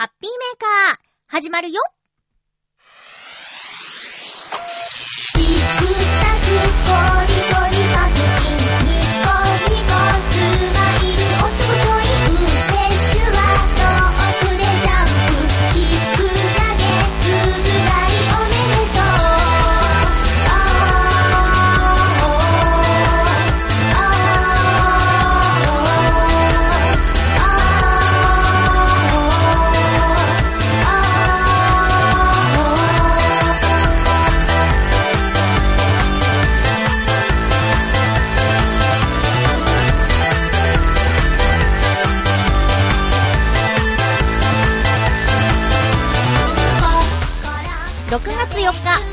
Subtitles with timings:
[0.00, 1.82] ハッピーメーカー、始まるよ。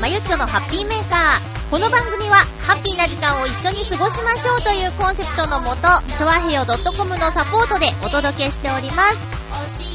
[0.00, 1.70] まゆっちょのハッピーメーカー。
[1.70, 9.18] この番組は、ハッピーな時間を一緒に過ごしましょうというコンセプトのもと、ちょわへよ .com のサポートでお届けしております。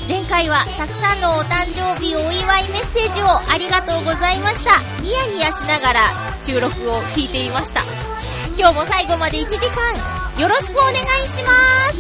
[0.05, 2.41] 前回は、たくさんのお誕生日お祝いメ
[2.81, 4.81] ッセージをありがとうございました。
[5.01, 6.09] ニヤニヤしながら
[6.45, 7.85] 収録を聞いていました。
[8.57, 9.93] 今日も最後まで1時間、
[10.37, 10.97] よろしくお願い
[11.29, 11.53] しま
[11.93, 11.97] す。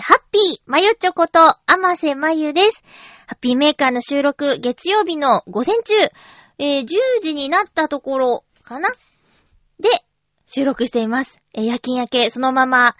[0.00, 2.82] ハッピーまゆちょこと、あませまゆです。
[3.26, 5.94] ハッピーメーカーの収録、月曜日の午前中、
[6.58, 6.86] えー10
[7.22, 8.88] 時になったところかな？
[9.80, 9.88] で、
[10.46, 11.40] 収録しています。
[11.54, 12.94] えー夜勤明け、そのまま、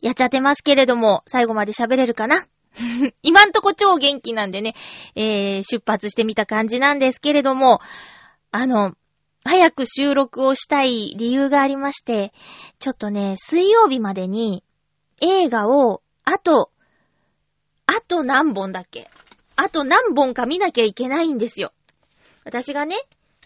[0.00, 2.46] やっちゃってますけれども、最後まで喋れるかな？
[3.22, 4.74] 今んとこ超元気なんでね、
[5.14, 7.80] えー出発してみた感じなんですけれども、
[8.50, 8.94] あの、
[9.44, 12.32] 早く収録をしたい理由がありまして、
[12.78, 14.62] ちょっとね、水曜日までに、
[15.20, 16.70] 映画を、あと、
[17.86, 19.08] あと何本だっけ？
[19.56, 21.72] あと何本か見なきゃいけないんですよ。
[22.44, 22.96] 私がね、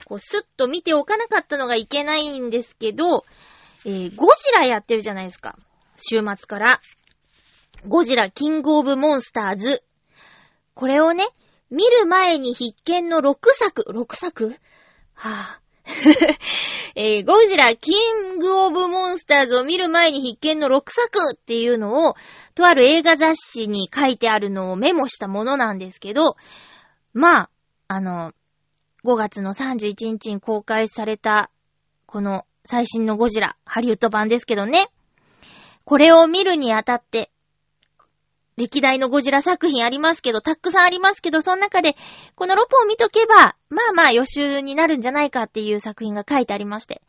[0.04, 3.24] こうスッと見ておかなかったのがいけないんですけど、
[3.84, 5.56] えーゴジラやってるじゃないですか。
[5.96, 6.80] 週末から。
[7.88, 9.82] ゴジラキングオブモンスターズ。
[10.74, 11.26] これをね、
[11.70, 14.56] 見る前に必見の6作、6作？
[15.14, 15.61] はぁ、
[16.94, 17.92] えーゴジラ、キ
[18.34, 22.14] ングオブモンスターズを見る前に必見の6作っていうのを、
[22.54, 26.36] とある映画雑誌に書いてあるのをメモしたものなんですけど、
[27.12, 27.50] まあ、
[27.88, 28.32] あの、
[29.04, 31.50] 5月の31日に公開された、
[32.06, 34.88] この最新のゴジラ、ハリウッド版ですけどね。
[35.84, 37.30] これを見るにあたって、
[38.56, 41.96] 歴代のゴジラ作品ありますけど、たくさんありますけど、その中で、
[42.34, 47.02] この6本を見とけば、まあまあ予習になるんじゃないかっていう作品が書いてありまして。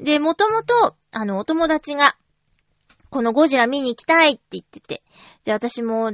[0.00, 2.16] で、もともと、あの、お友達が、
[3.10, 5.02] このゴジラ見に行きたいって言ってて、
[5.44, 6.12] じゃあ私も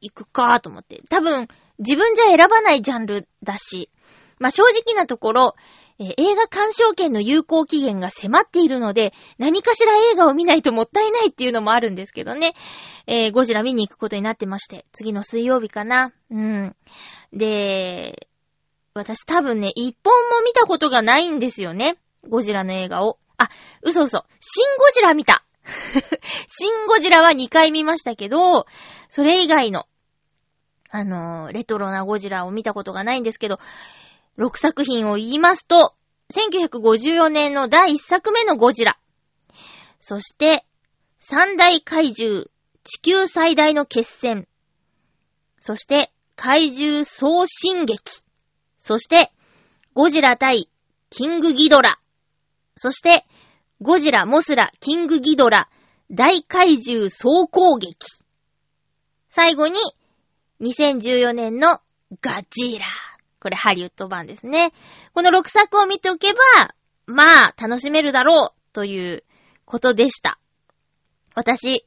[0.00, 1.02] 行くかと思って。
[1.08, 1.48] 多分、
[1.78, 3.90] 自分じゃ選ばないジャンルだし、
[4.38, 5.54] まあ正直なところ、
[5.98, 12.54] え映画鑑賞券の有効期限が迫っているので、何かしら映画を見ないともったいないっていうのもあるんですけどね。
[13.06, 16.12] えーゴジラ見に行くことになってまして、次の水曜日かな。
[16.30, 16.76] うん。
[17.32, 18.28] で、
[18.92, 21.96] 私多分ね、一本も見たことがないんですよね。
[22.28, 23.18] ゴジラの映画を。
[23.38, 23.48] あ、
[23.82, 24.24] 嘘嘘。
[24.40, 25.44] シン・ゴジラ見た。
[26.46, 28.66] シン・ゴジラは2回見ましたけど、
[29.08, 29.86] それ以外の、
[30.90, 33.58] あのーレトロなゴジラを見たことがないんですけど、
[34.38, 35.94] 6作品を言いますと、
[36.32, 38.98] 1954年の第1作目のゴジラ。
[39.98, 40.64] そして、
[41.18, 42.46] 三大怪獣、
[42.84, 44.46] 地球最大の決戦。
[45.60, 48.24] そして、怪獣総進撃。
[48.78, 49.32] そして、
[49.94, 50.68] ゴジラ対
[51.10, 51.98] キングギドラ。
[52.76, 53.24] そして、
[53.80, 55.68] ゴジラ、モスラ、キングギドラ、
[56.10, 57.96] 大怪獣総攻撃。
[59.28, 59.78] 最後に、
[60.60, 61.80] 2014年の
[62.20, 62.86] ガジラ。
[63.40, 64.72] これハリウッド版ですね。
[65.14, 66.74] この6作を見ておけば、
[67.06, 69.24] まあ、楽しめるだろう、という
[69.64, 70.38] ことでした。
[71.34, 71.86] 私、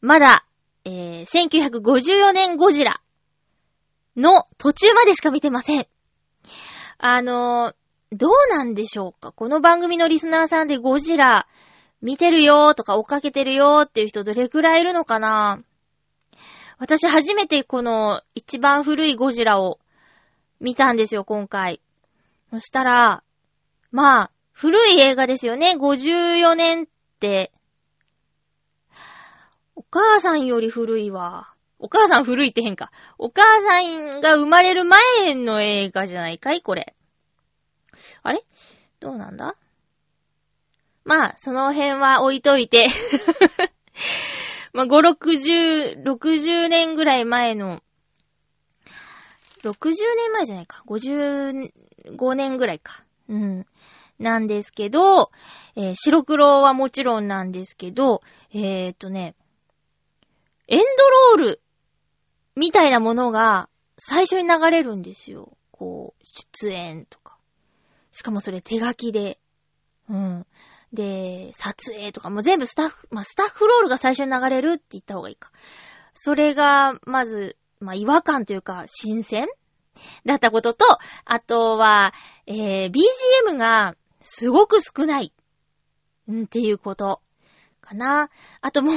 [0.00, 0.46] まだ、
[0.84, 3.00] えー、1954年ゴジラ
[4.16, 5.86] の途中までしか見てません。
[6.98, 7.74] あのー
[8.16, 9.32] どうなんでしょうか？
[9.32, 11.48] この番組のリスナーさんでゴジラ
[12.00, 15.60] 見てるよーとか追っかけてるよーっていう人どれくらいいるのかな？
[16.78, 19.80] 私初めてこの一番古いゴジラを
[20.60, 21.80] 見たんですよ、今回。
[22.50, 23.22] そしたら、
[23.90, 25.76] まあ、古い映画ですよね。
[25.78, 26.86] 54年っ
[27.18, 27.52] て。
[29.74, 31.52] お母さんより古いわ。
[31.78, 32.90] お母さん古いって変か。
[33.18, 36.94] お母さんが生まれる前の映画じゃないかいこれ。
[38.22, 38.42] あれ？
[39.00, 39.56] どうなんだ？
[41.04, 42.86] まあ、その辺は置いといて。
[44.72, 45.16] まあ、5、
[46.00, 47.82] 60、60年ぐらい前の、
[49.70, 50.82] 60年前じゃないか。
[50.86, 53.04] 55年ぐらいか。
[53.28, 53.66] うん。
[54.18, 55.30] なんですけど、
[55.76, 58.22] えー白黒はもちろんなんですけど、
[58.52, 59.34] えー、っとね、
[60.68, 60.84] エンド
[61.40, 61.62] ロール
[62.56, 63.68] みたいなものが
[63.98, 65.56] 最初に流れるんですよ。
[65.70, 67.36] こう、出演とか。
[68.12, 69.38] しかもそれ手書きで。
[70.08, 70.46] うん。
[70.92, 75.50] で、撮影とかも全部スタッフ、まあ、スタッフロールが最初に流れるって言った方がいいか。
[76.14, 79.46] それが、まず、まあ、違和感というか、新鮮？
[80.24, 80.84] だったことと、
[81.24, 82.12] あとは、
[82.46, 85.32] えー、BGM がすごく少ない。
[86.30, 87.20] ん、っていうこと。
[87.80, 88.30] かな。
[88.60, 88.94] あともう、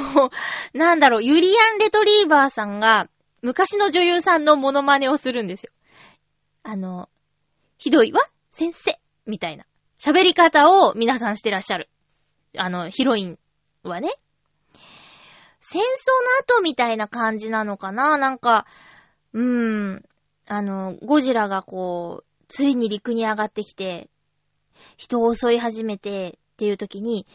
[0.77, 3.09] なんだろう、ユリアン・レトリーバーさんが、
[3.41, 5.71] 昔の女優さんのモノマネをするんですよ。
[6.63, 7.09] あの、
[7.77, 8.21] ひどいわ？
[8.49, 8.99] 先生？
[9.25, 9.65] みたいな。
[9.99, 11.89] 喋り方を皆さんしてらっしゃる。
[12.57, 13.39] あの、ヒロイン
[13.83, 14.13] はね。
[15.69, 15.83] 戦争
[16.53, 18.17] の後みたいな感じなのかな？
[18.17, 18.65] なんか、
[19.33, 20.05] うーん、
[20.47, 24.09] あの、ゴジラがこう、ついに陸に上がってきて、
[24.95, 27.27] 人を襲い始めてっていう時に、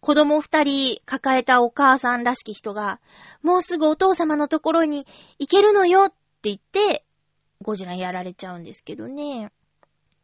[0.00, 3.00] 子供二人抱えたお母さんらしき人が、
[3.42, 5.06] もうすぐお父様のところに
[5.38, 6.14] 行けるのよって
[6.44, 7.04] 言って、
[7.60, 9.52] ゴジラやられちゃうんですけどね。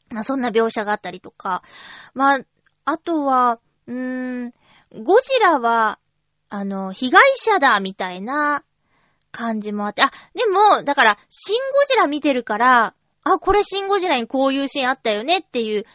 [0.08, 1.62] まあそんな描写があったりとか。
[2.14, 2.40] まあ、
[2.86, 4.54] あとは、うーん、
[5.04, 5.98] ゴジラは、
[6.50, 8.64] あの、被害者だみたいな
[9.31, 15.87] 感じもあって、あ、でも、だから、シンゴジラ見てるから、あ、これシンゴジラにこういうシーンあったよねっていう、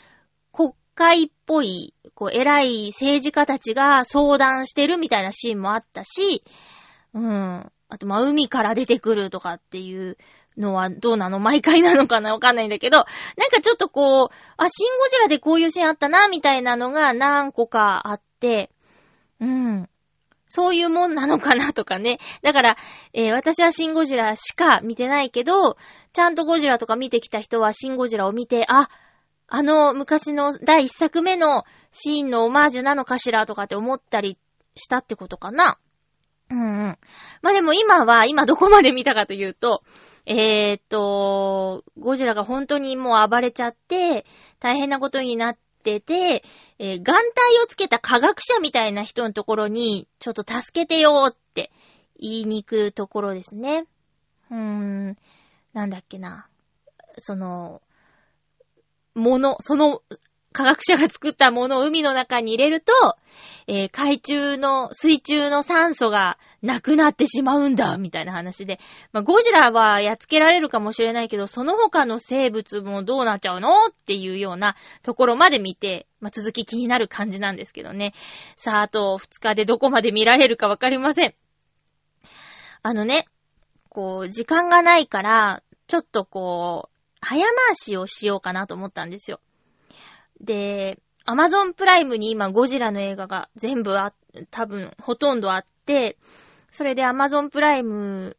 [0.53, 6.43] 国会っぽい、こう、偉い政治家たちが相談してるみたいなシーンもあったし、
[7.13, 7.71] うん。
[7.89, 10.17] あと、ま、海から出てくるとかっていう
[10.57, 13.05] のはどうなの毎回なのかなわかんないんだけど、なん
[13.49, 18.69] かちょっとこう、あ、シンゴジラでこういうシーンあったな、みたいなのが何個かあって、
[19.41, 19.89] うん。
[20.55, 22.17] そういうもんなのかなとかね。
[22.41, 22.77] だから、
[23.11, 25.75] えー私はシンゴジラしか見てないけど、
[26.13, 28.87] ちゃんとゴジラとか見てきた人はシンゴジラを見て、あ、
[29.49, 34.37] あの昔の第一作目のシーンのオマージュなのかしらとかって思ったり
[34.77, 35.77] したってことかな。
[36.49, 36.97] うんうん。
[37.41, 39.83] まあでも今は、今どこまで見たかというと、
[40.25, 44.25] えーっと、ゴジラが本当にもう暴れちゃって、
[44.59, 46.43] 大変なことになっててて、
[46.79, 51.71] えー眼帯をつけた科学者みたいな人のところに、ちょっと助けてよーって
[52.19, 53.85] 言いに行くところですね。
[54.49, 55.17] うーん、
[55.73, 56.47] なんだっけな。
[57.17, 57.81] その、
[59.13, 60.01] もの、その
[60.55, 62.93] 科学者が作ったものを海の中に入れると、
[63.67, 68.79] えー海中の、水中の酸素がなくなってしまうんだ、みたいな話で。
[69.11, 73.87] まあ、ゴジラはやっつけられるかもしれないけど、その他の生物もどうなっちゃうの？
[73.89, 78.13] っていうようなところまで見て、まあ、続き気になる感じなんですけどね。
[78.55, 81.33] さあ、あと2日でどこまで見られるかわかりません。
[82.81, 83.27] あのね、
[83.89, 89.39] こう、時間がないから、ちょっとこう、早回しをしようかなと思ったんですよ。
[90.41, 94.13] で、アマゾンプライムに今ゴジラの映画が全部あ、
[94.51, 96.17] 多分ほとんどあって、
[96.69, 98.37] それでアマゾンプライム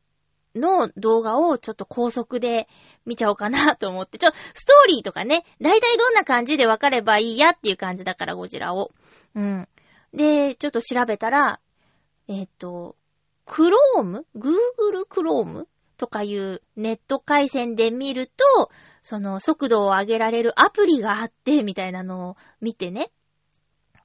[0.55, 2.69] の動画をちょっと高速で
[3.05, 8.93] 見ちゃおうかなと思って、ちょ、ストーリーとかね、だいたいどんな感じでわかればいいやっていう感じだからゴジラを。
[9.35, 9.69] うん。
[10.13, 11.61] で、ちょっと調べたら、
[12.29, 12.97] えっ、と、
[13.45, 18.71] クローム ?Google クロームとかいうネット回線で見ると、
[19.07, 23.13] その速度を上げられるアプリがあって、みたいなのを見てね。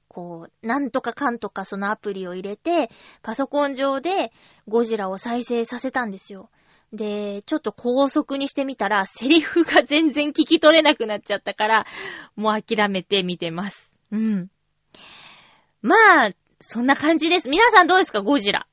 [0.06, 2.88] こう、なんとかかんとかそのアプリを入れて、
[3.20, 4.30] パソコン上で
[4.68, 6.50] ゴジラを再生させたんですよ。
[6.92, 11.86] で、ちょっと高速にしてみたら、セリフが全然聞き取れなくなっちゃったから、
[12.36, 13.90] もう諦めて見てます。
[14.12, 14.50] うん。
[15.80, 15.96] ま
[16.28, 16.30] あ、
[16.60, 17.48] そんな感じです。
[17.48, 18.68] 皆さんどうですか、ゴジラ。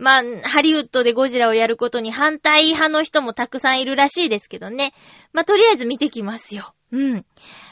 [0.00, 4.94] まあ、ハリウッドでゴジラをやることに反対派の人もたくさんいるらしいですけどね。
[5.34, 6.72] まあ、とりあえず見てきますよ。
[6.90, 7.26] うん。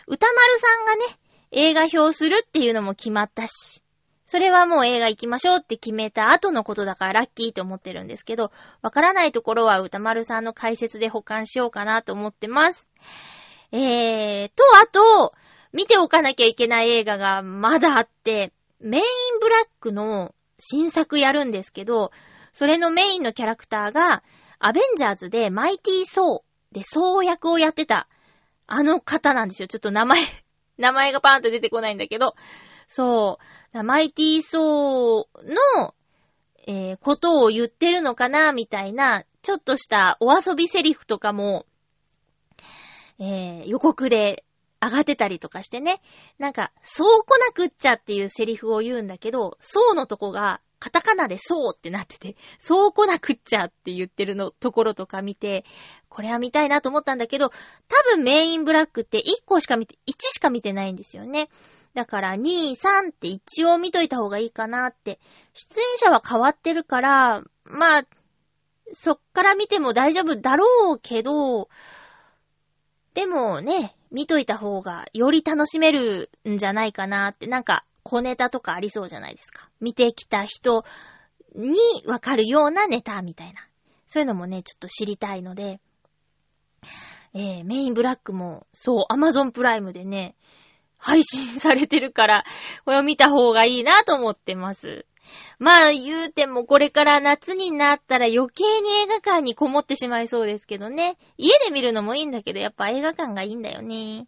[0.07, 1.05] 歌丸さんがね、
[1.53, 3.83] 映画表するっていうのも決まったし。
[4.27, 12.91] それはもう映画行きましょうって決めた後のことだからラッキーと思ってるんですけど、わからないところは歌丸さんの解説で保管しようかなと思ってます。
[13.73, 15.33] えーと、あと、
[15.73, 19.05] 見ておかなきゃいけない映画がまだあって、メイン
[19.41, 22.13] ブラックの新作やるんですけど、
[22.53, 24.23] それのメインのキャラクターが、
[24.59, 28.09] アベンジャーズでマイティー・ソーでソー役をやってた、
[28.67, 29.69] あの方なんですよ。
[29.69, 30.21] ちょっと名前
[30.77, 32.35] 名前がパーンと出てこないんだけど、
[32.87, 33.39] そ
[33.73, 35.95] う、マイティー・ソーの、
[36.67, 41.67] えー、ことを言ってるのかな、みたいな、ちょっとしたお遊びセリフとかも、
[43.21, 44.45] えー、予告で
[44.81, 46.01] 上がってたりとかしてね。
[46.39, 55.65] なんか、そう来なくっちゃっていうセリフを言うんだけど、そうのとこが、カタカナでそうってなってて、そう来なくっちゃって言ってるのところとか見て、
[56.09, 61.49] これは見たいなと思ったんだけど、多分メインブラックって1個しか見て、1しか見てないんですよね。
[61.95, 65.19] だから2、3って一応見といた方がいいかなって。
[65.53, 68.05] 出演者は変わってるから、まあ、
[68.93, 71.69] そっから見ても大丈夫だろうけど、
[73.15, 79.69] でもね、見といた方がより楽しめるんじゃないかなって、なんか小ネタとかありそうじゃないですか。
[79.81, 80.85] 見てきた人
[81.55, 83.61] にわかるようなネタみたいな。
[84.07, 85.81] そういうのもね、ちょっと知りたいので、
[87.35, 90.35] えー、メインブラックも、そう、アマゾンプライムでね、
[90.97, 92.45] 配信されてるから、
[92.85, 95.05] これを見た方がいいなと思ってます。
[95.59, 101.19] まあ言うてもこれから夏になったら余計に映画館にこもってしまいそうですけどね。
[101.37, 104.27] 家で見るのもいいんだけど、やっぱ映画館がいいんだよね。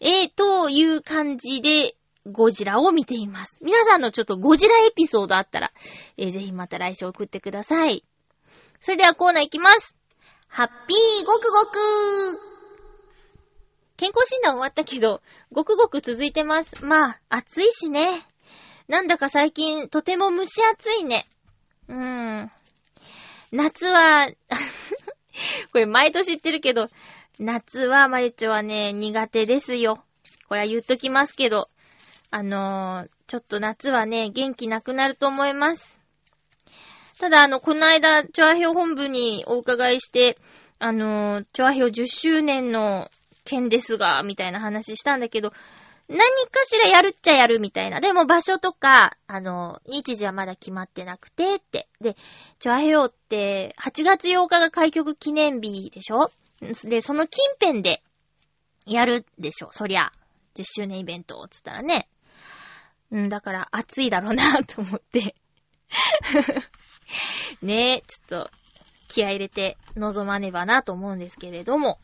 [0.00, 1.94] えー、という感じで、
[2.24, 3.58] ゴジラを見ています。
[3.62, 5.72] 皆さんのちょっとゴジラエピソードあったら、
[6.16, 8.04] えー、ぜひまた来週送ってください。
[8.80, 9.96] それではコーナーいきます。
[10.46, 12.52] ハッピーごくごく
[13.96, 15.20] 健康診断終わったけど、
[15.52, 16.84] ごくごく続いてます。
[16.84, 18.20] まあ、暑いしね。
[18.92, 21.24] なんだか最近とても蒸し暑いね。
[21.88, 22.50] うーん。
[23.50, 24.28] 夏は
[25.72, 26.90] これ毎年言ってるけど、
[27.38, 30.04] 夏はまゆちょはね、苦手ですよ。
[30.46, 31.70] これは言っときますけど。
[32.30, 35.98] あのー、ちょっと夏はね、元気なくなると思います。
[37.18, 40.36] ただ、あの、この間、チョアヘオ本部にお伺いして、
[40.78, 43.08] あのー、チョアヘオ10周年の
[43.44, 45.54] 件ですが、みたいな話したんだけど、
[46.12, 48.00] 何かしらやるっちゃやるみたいな。
[48.00, 51.88] でも場所とか、あの、日時はまだ決まってなくてって。
[52.00, 52.16] で、
[52.58, 56.30] チョアヘヨって8月8日が開局記念日でしょ？
[56.60, 58.02] で、その近辺で
[58.86, 60.12] やるでしょそりゃ。
[60.54, 62.08] 10周年イベント、つったらね。
[63.10, 65.34] うん、だから暑いだろうなと思って
[67.62, 68.50] ねえ、ちょっと
[69.08, 71.98] 気合入れて臨まねばなと思うんですけれども。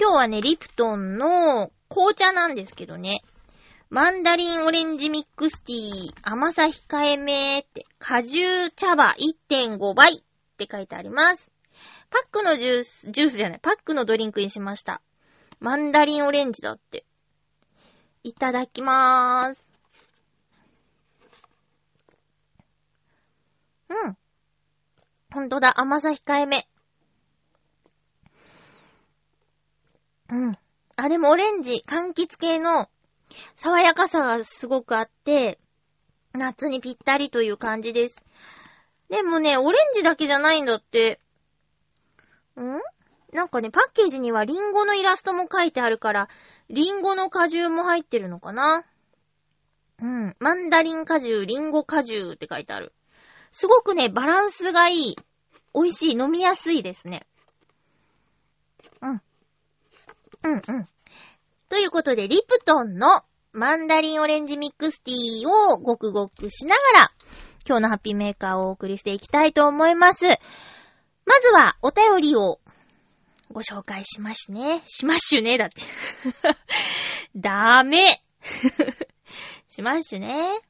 [0.00, 3.22] 今日はね、リプトンの紅茶なんですけどね。
[3.90, 10.22] マンダリンオレンジミックスティー、甘さ控えめって、果汁茶葉1.5倍っ
[10.58, 11.50] て書いてあります。
[12.10, 15.00] パックのジュース、ジュースじゃない、パックのドリンクにしました。
[15.60, 17.06] マンダリンオレンジだって。
[18.22, 19.70] いただきまーす。
[23.88, 24.16] うん。
[25.32, 26.68] ほんとだ、甘さ控えめ。
[30.28, 30.58] うん。
[31.00, 32.88] あ、でもオレンジ、柑橘系の
[33.54, 35.60] 爽やかさがすごくあって、
[36.32, 38.24] 夏にぴったりという感じです。
[39.08, 41.20] でもね、オレンジだけじゃないんだって。
[42.58, 42.80] ん？
[43.32, 46.28] なんかね、パッケージにはリンゴのイラストも書いてあるから、
[46.68, 48.84] リンゴの果汁も入ってるのかな？
[50.02, 50.36] うん。
[50.40, 52.92] マンダリン果汁、リンゴ果汁って書いてある。
[53.52, 55.16] すごくね、バランスがいい。
[55.74, 56.18] 美味しい。
[56.18, 57.24] 飲みやすいですね。
[59.00, 59.22] うん。
[60.44, 60.86] うんうん。
[61.68, 63.08] ということで、リプトンの
[63.52, 67.10] マンダリンオレンジミックスティーをごくごくしながら、
[67.66, 70.26] 今日のハッピーメーカーをお送りしていきたいと思います。
[70.26, 72.60] まずは、お便りを
[73.52, 74.82] ご紹介しましね。
[74.86, 75.82] しまっしゅね、だって
[77.36, 78.22] ダメ
[79.68, 80.60] しまっしゅね。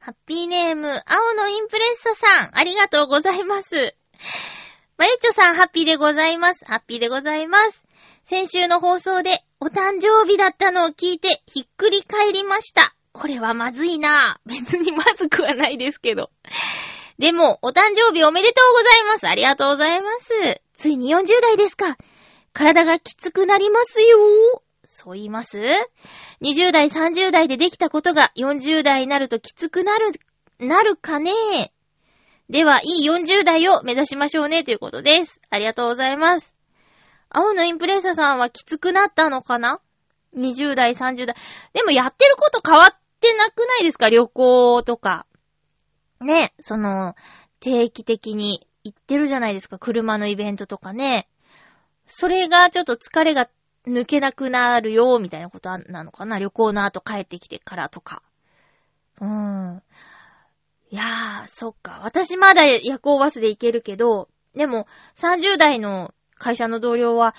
[0.00, 3.94] ハッピーネーム、青のインプレッサさん、ありがとうございます。
[4.96, 6.64] まゆちょさん、ハッピーでございます。
[6.64, 7.81] ハッピーでございます。
[8.24, 12.94] 先週の放送でお誕生日だったのを聞いてひっくり返りました。
[13.12, 16.30] これはまずいな別にまずくはないですけど。
[17.18, 19.28] でも、お誕生日おめでとうございます。
[19.28, 20.62] ありがとうございます。
[20.74, 21.96] ついに40代ですか。
[22.52, 24.62] 体がきつくなりますよ。
[24.84, 25.60] そう言います
[26.42, 30.12] ?20 代、30代でできたことが40代になるときつくなる、
[30.58, 31.32] なるかね
[32.48, 35.40] では、いい40代を目指しましょうね、ということです。
[35.50, 36.54] ありがとうございます。
[37.34, 39.80] 青のインプレッサさんはきつくなったのかな
[40.36, 41.36] ?20 代、30代。
[41.72, 44.10] でもやってること変わってなくないですか？
[44.10, 45.26] 旅行とか。
[46.20, 47.14] ね、その、
[47.58, 49.78] 定期的に行ってるじゃないですか。
[49.78, 51.28] 車のイベントとかね。
[52.06, 53.48] それがちょっと疲れが
[53.86, 56.38] 抜けなくなるよ、みたいなことなのかな？
[56.38, 58.22] 旅行の後帰ってきてからとか。
[59.20, 59.82] うーん。
[60.90, 62.00] いやー、そっか。
[62.04, 66.12] 私まだ夜行バスで行けるけど、でも30代の
[66.42, 67.36] 会社の同僚は、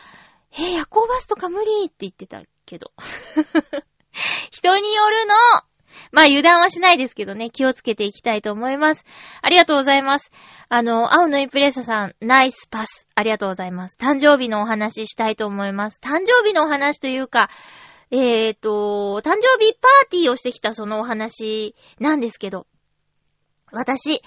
[0.53, 2.93] えー、夜行バスとか無理って言ってたけど。
[4.49, 5.33] 人によるの
[6.11, 9.03] まあ油断はしないですけどね、気をつけていきたいと思います。
[9.41, 10.31] ありがとうございます。
[10.69, 13.07] あの、青のインプレッサさん、ナイスパス。
[13.13, 13.97] ありがとうございます。
[13.99, 15.99] 誕生日のお話したいと思います。
[16.01, 17.49] 誕生日のお話というか、
[18.11, 22.67] えーと、誕生日パーティーをしてきたそのお話なんですけど、
[23.71, 24.21] 私、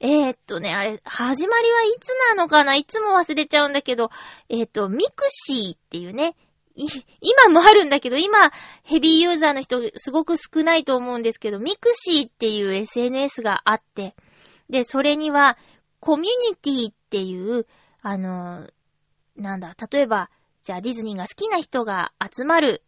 [0.00, 2.74] えーっとね、あれ、始まりはいつなのかな？
[2.74, 4.10] いつも忘れちゃうんだけど、
[4.48, 6.36] えーっと、ミクシーっていうね、
[7.20, 8.50] 今もあるんだけど、今、
[8.82, 14.16] ヘビーユーザーの人すごく少ないと思うんですけど、ミクシーっていう SNS があって、
[14.68, 15.56] で、それには、
[16.00, 17.66] コミュニティっていう、
[18.02, 18.68] あの、
[19.36, 20.30] なんだ、例えば、
[20.62, 22.82] じゃあディズニーが好きな人が集まる、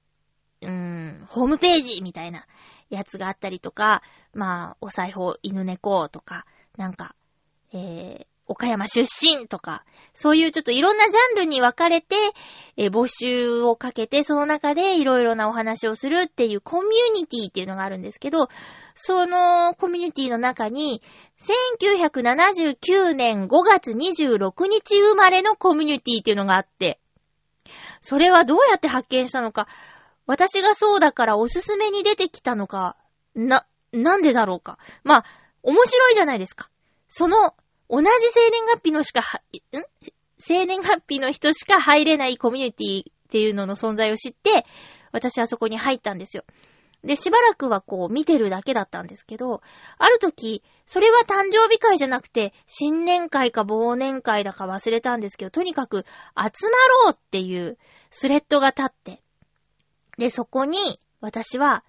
[0.62, 2.46] うーん、ホームページみたいな
[2.90, 6.44] やつがあったりとか、まあ、お裁縫犬猫とか、
[6.76, 7.14] なんか、
[7.72, 12.14] えー、岡山出身とか、そういうちょっといろんなジャンルに分かれて、
[12.76, 18.48] えー募集をかけて、その中でいろいろなお話をするっていうコミュニティっていうのがあるんですけど、
[18.94, 21.02] そのコミュニティの中に、
[21.38, 27.00] 1979年5月26日生まれのコミュニティっていうのがあって、
[28.00, 29.66] それはどうやって発見したのか、
[30.26, 32.96] 私がそうだからおすすめに出てきたのか、
[33.34, 34.78] な、なんでだろうか。
[35.02, 35.24] まあ、
[35.66, 36.70] 面白いじゃないですか。
[37.08, 37.54] その、
[37.90, 39.24] 同じ生年月日のしか、ん？
[40.38, 44.64] 生年月日の人しか入れないコミュニティっていうのの存在を知って、
[45.10, 46.44] 私はそこに入ったんですよ。
[47.02, 49.60] で、しばらくはこう見てるだけだったんですけど、
[49.98, 56.04] ある時、それは誕生日会じゃなくて、新年会か忘年会だか忘れたんですけど、とにかく
[56.36, 57.76] 集まろうっていう
[58.10, 59.20] スレッドが立って、
[60.16, 60.78] で、そこに
[61.20, 61.82] 私は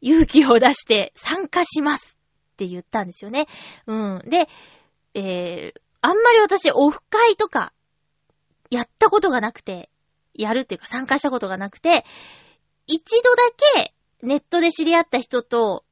[0.00, 2.13] 勇気を出して参加します
[2.54, 3.46] って言ったんですよね。
[3.86, 4.22] うん。
[4.26, 4.48] で、
[5.14, 7.72] えー、あんまり私オフ会とか
[8.70, 9.90] やったことがなくて、
[10.34, 12.04] やるっていうか参加したことがなくて、
[12.86, 13.42] 一度だ
[13.76, 15.84] けネットで知り合った人と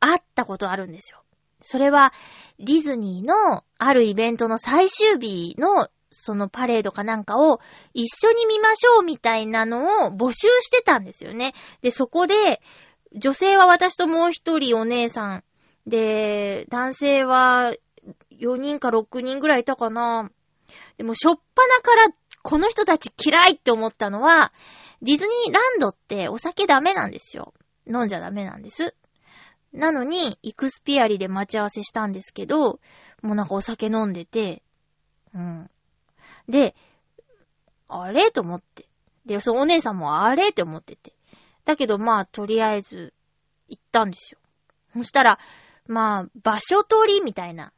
[0.00, 1.22] 会ったことあるんですよ。
[1.62, 2.12] それは
[2.58, 7.60] ディズニーのあるイベントの最終日のそのパレードかなんかを
[7.92, 11.54] 一緒に見ましょうみたいなのを募集してたんですよね。
[11.82, 12.60] で、そこで
[13.14, 15.44] 女性は私ともう一人お姉さん。
[15.86, 17.72] で、男性は
[18.30, 20.30] 4人か6人ぐらいいたかな。
[20.96, 24.52] でも、しょっぱなからこの人たち嫌いって思ったのは、
[25.02, 27.54] ディズニーランドってお酒ダメなんですよ。
[27.86, 28.94] 飲んじゃダメなんです。
[29.72, 32.80] なのに、イクスピアリで待ち合わせしたんですけど、
[33.22, 34.62] もうなんかお酒飲んでて、
[35.34, 35.70] うん。
[36.48, 36.74] で、
[37.88, 38.88] あれと思って。
[39.26, 41.12] で、そのお姉さんもあれって思ってて。
[41.64, 43.14] だけどまあ、とりあえず、
[43.68, 44.38] 行ったんですよ。
[44.94, 45.38] そしたら、
[45.86, 47.72] まあ、場所取りみたいな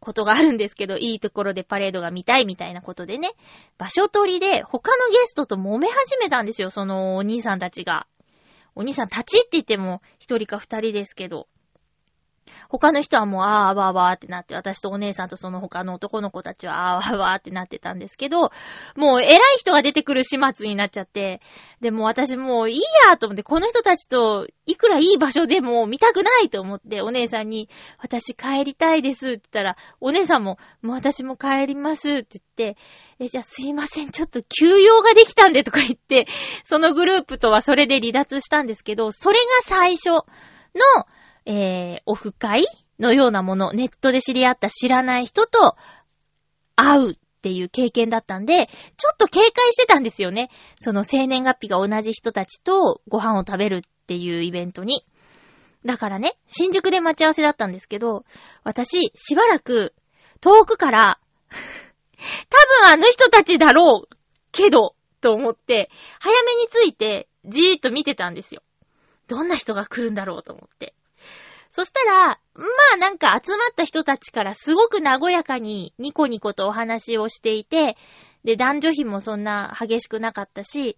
[0.00, 3.30] ことがあるんですけど、いいところでパレードが見たいみたいなことでね、
[3.78, 8.06] 場所取りで他のゲストと揉め始めたんですよ、そのお兄さんたちが。
[8.76, 11.48] お兄さん立ちって言っても一人か二人ですけど。
[12.68, 18.50] 他の人はもう、あーあわあわーってなって、私とお姉さんとその他の男の子たちは、あーあわーってなってたんですけど、
[18.96, 21.40] もう偉い人が出てくる始末になっちゃって、
[21.80, 32.78] でも私もういいやと思って、この人たちといくらいい場所でも見たくないと思って、お姉さんに、私帰りたいですって言ったら、お姉さんも、もう私も帰りますって言って、
[33.18, 36.26] え、じゃあすいません、ちょっと休養ができたんでとか言って、
[36.64, 40.22] そのグループとはそれで離脱したんですけど、それが最初の、
[41.46, 42.66] えー、オフ会
[42.98, 45.76] のようなもの、ネットで知り合った知らない人と
[46.76, 50.50] 会うっていう経験だったんで、ちょっと警戒してたんですよね。
[50.78, 55.04] その生年月日が同じ人たちとご飯を食べるっていうイベントに。
[55.84, 58.24] だからね、新宿で待ち合わせだったんですけど、
[58.62, 59.94] 私、しばらく
[60.40, 64.16] 遠くから、 多分あの人たちだろう
[64.50, 68.62] けど、と思って、早めについてじーっと見てたんですよ。
[69.28, 70.94] どんな人が来るんだろうと思って。
[71.74, 77.96] そしたら、まあなんか集まった人たちからすごく和やかにニコニコとお話をしていて、
[78.44, 80.96] で、男女比もそんな激しくなかったし、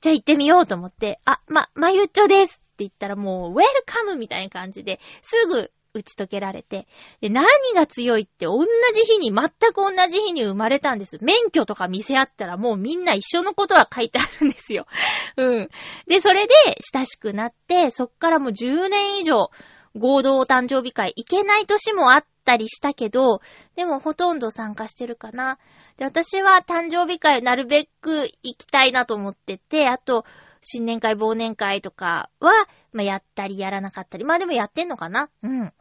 [0.00, 6.88] じゃあ行ってみようと思って、あ、ま、まゆっちょですって言ったらもう、ウェルカムみたいな感じで、すぐ打ち解けられて。
[7.20, 11.18] で、何が強いって同じ日に、全く同じ日に生まれたんです。
[11.20, 14.88] 免許とか見せ合ったらもうみんな一緒のことは書いてあるんですよ。
[15.36, 15.68] うん。
[16.08, 16.54] で、それで
[16.92, 19.52] 親しくなって、そっからもう10年以上、
[19.98, 23.40] 合同誕生日会行けない年もあったりしたけど、
[23.76, 25.58] でもほとんど参加してるかな。
[25.96, 30.24] で、私は誕生日会なるべく行きたいなと思ってて、あと、
[30.60, 32.52] 新年会、忘年会とかは、
[32.92, 34.24] まあ、やったりやらなかったり。
[34.24, 35.72] まあでもやってんのかなうん。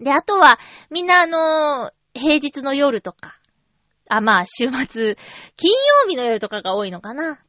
[0.00, 0.58] で、あとは、
[0.90, 3.36] みんなあのー、平日の夜とか、
[4.08, 5.16] あ、まあ、週末、
[5.56, 5.72] 金
[6.04, 7.40] 曜日の夜とかが多いのかな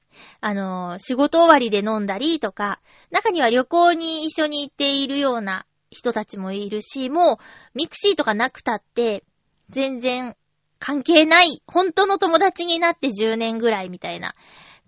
[0.42, 2.80] あのー、仕事終わりで飲んだりとか、
[3.12, 7.38] 中には旅行に一緒に行っているような人たちもいるし、もう、
[7.74, 9.24] ミクシーとかなくたって、
[9.70, 10.36] 全然
[10.80, 14.36] 関係ない、本当の友達になって10年ぐらいみたいな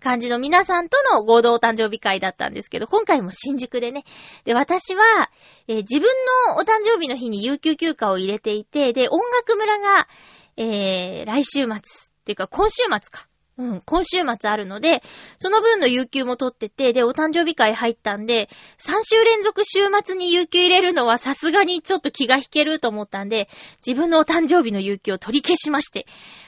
[0.00, 4.04] 感じの皆さんとの合同誕生日会だったんですけど、今回も新宿でね。
[4.44, 5.30] で、私は、
[5.68, 6.08] えー、自分
[6.48, 10.08] のお誕生日の日に有給休暇を入れていて、で、音楽村が、
[10.56, 11.78] えー、来週末っ
[12.24, 13.29] ていうか今週末か。
[13.60, 15.02] うん、今週末あるので、
[15.38, 23.50] その分の有給も取ってて、で、お誕生日会入ったんで、3週連続週末に有給入れるのはさすがにちょっと気が引けると思ったんで、
[23.86, 26.06] 自分のお誕生日の有給を取り消しまして、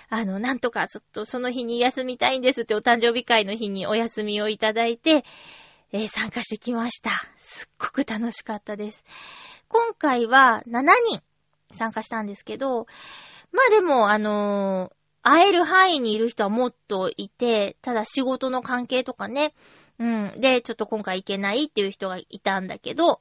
[0.08, 5.26] あの、なんとかちょっとその日に休みたいんですってお誕生日会の日にお休みをいただいて、
[5.92, 7.10] えー、参加してきました。
[7.36, 9.04] すっごく楽しかったです。
[9.68, 11.22] 今回は7人
[11.72, 12.86] 参加したんですけど、
[13.52, 19.54] まあでも、あのー会える範囲にいる人はもっといて、ただ仕事の関係とかね、
[19.98, 20.40] うん。
[20.40, 23.20] で、ちょっと今回行けないっていう人がいたんだけど、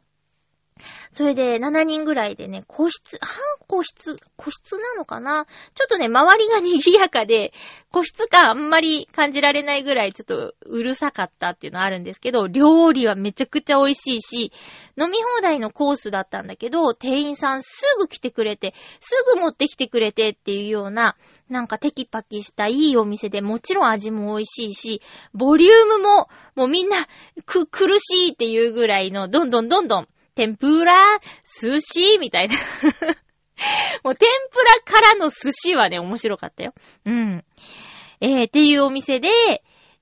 [1.12, 5.46] それで7人ぐらいでね、個室、半個室、個室なのかな？
[5.76, 7.54] ちょっとね、周りが賑やかで、
[7.92, 14.52] 個室感あんまり感じられないぐらいちょっとうるさかったっていうのはあるんですけど、料理はめちゃくちゃ美味しいし、
[14.98, 21.18] 飲み放題のコースだったんだけど、店員さんすぐ来てくれて、すぐ持ってきてくれてっていうような、
[21.50, 25.02] なんかテキパキしたいいお店でもちろん味も美味しいし、
[25.34, 26.98] ボリュームももうみんな
[27.46, 30.96] く、苦しいっていうぐらいの、どんどんどんどん天ぷら、
[31.44, 32.56] 寿司みたいな
[34.04, 36.74] もう天ぷらからの寿司はね、面白かったよ。
[37.06, 37.46] うん。
[38.20, 39.30] えー、っていうお店で、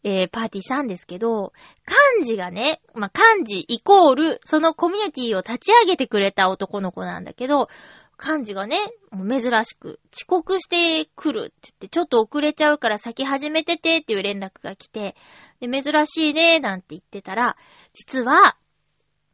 [0.04, 1.52] えー、パーティーしたんですけど、
[1.86, 7.70] 漢字がね、まあ、漢字イコール、そのコミュニティを立ち上げてくれた男の子なんだけど、
[8.16, 8.78] 漢字がね、
[9.12, 15.16] もう珍しく、遅刻してくるって言って、ちょっと遅れちゃうから先始めててっていう連絡が来て、
[15.62, 17.56] で、珍しいね、なんて言ってたら、
[17.94, 18.58] 実は、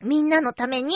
[0.06, 0.94] みんなのために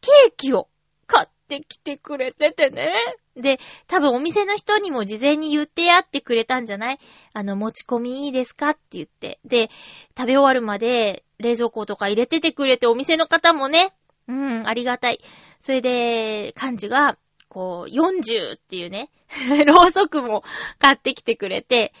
[0.00, 0.68] ケーキを
[1.06, 2.92] 買ってきてくれててね。
[3.36, 6.98] で、多分お店の人にも事前に言ってやってくれたんじゃない？
[7.32, 8.70] あの、持ち込みいいですか？
[8.70, 9.38] って言って。
[9.44, 9.70] で、
[10.16, 13.94] 食べ終わるまで冷蔵庫とか入れててくれて、お店の方もね、
[14.28, 15.20] うん、ありがたい。
[15.58, 19.10] それで、漢字が、こう、40っていうね、
[19.66, 20.42] ろうそくも
[20.78, 21.92] 買ってきてくれて、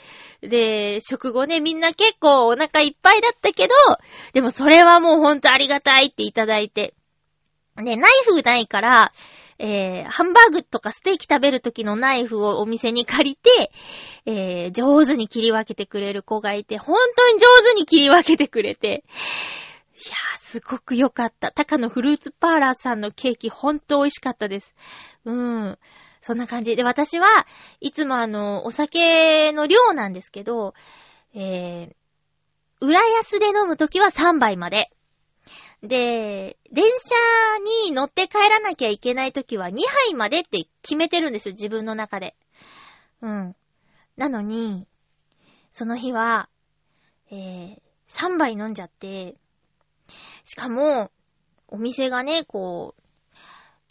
[0.42, 3.74] で、食後ね、みんな結構お腹いっぱいだったけど、
[4.32, 6.94] でもそれはもうほんとありがたいっていただいて。
[7.76, 9.12] で、ナイフないから、
[9.58, 13.70] えー、ハンバーグとかステーキ食べる時のナイフをお店に借りて、
[14.26, 19.04] えー、上手に切り分けてくれる子がいて、本当に上手に切り分けてくれて、
[19.94, 21.52] いやー、すごく良かった。
[21.52, 24.74] タカのフルーツパーラーさんのケーキ、ほんと美味しかったです。
[25.24, 25.78] うん。
[26.22, 26.76] そんな感じ。
[26.76, 27.26] で、私は
[27.80, 30.72] いつもあの、お酒の量なんですけど、
[31.34, 31.94] えー、
[32.80, 34.92] 浦安で飲むときは3杯まで。
[35.82, 37.16] で、電車
[37.88, 42.36] に乗って帰らなきゃいけないときは2杯までって決めてるんですよ、自分の中で。
[43.20, 43.56] うん。
[44.16, 44.86] なのに、
[45.72, 46.48] その日は、
[47.32, 49.34] えー、3杯飲んじゃって、
[50.44, 51.10] しかも、
[51.66, 53.01] お店がね、こう、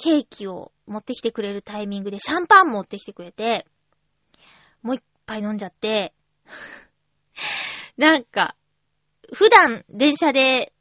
[0.02, 3.68] ケーキを持ってきてくれるタイミングでシャンパン持ってきてくれて、
[4.82, 6.14] もう一杯飲んじゃって、
[7.98, 8.56] なんか、
[9.32, 10.74] 普段電車で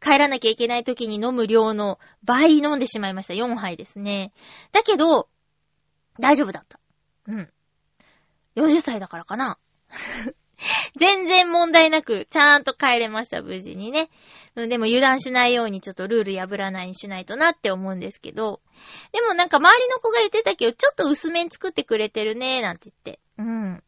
[0.00, 3.34] 帰らなきゃいけない時に飲む量の倍飲んでしまいました。
[3.34, 4.32] 4杯ですね。
[4.72, 5.28] だけど、
[6.18, 6.80] 大丈夫だった。
[7.28, 7.50] うん。
[8.56, 9.56] 40歳だからかな。
[10.98, 14.10] 全然問題なく、ちゃんと帰れました、無事にね。
[14.54, 18.60] でも油断しないようにちょっとルール破らないにしないとなって思うんですけど。
[19.12, 23.20] でもなんか周りの子が言ってたけど、ちょっと薄めに作ってくれてるね、なんて言って。
[23.38, 23.82] うん。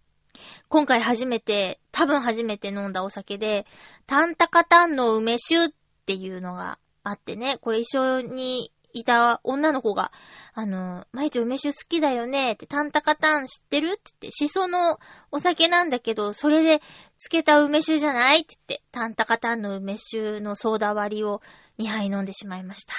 [0.68, 3.66] 今回初めて、多分初めて飲んだお酒で、
[4.06, 5.68] タンタカタンの梅酒っ
[6.04, 10.10] ていうのがあってね、これ一緒にいた女の子が、
[10.54, 14.98] あの、毎日梅酒好きだよねって、タンタカタン知ってるって言って、シソの
[15.30, 21.42] お酒なんだけど、それで漬けた梅酒じゃないって言って、タンタカタンの梅酒のソーダ割りを
[21.78, 22.94] 2杯飲んでしまいました。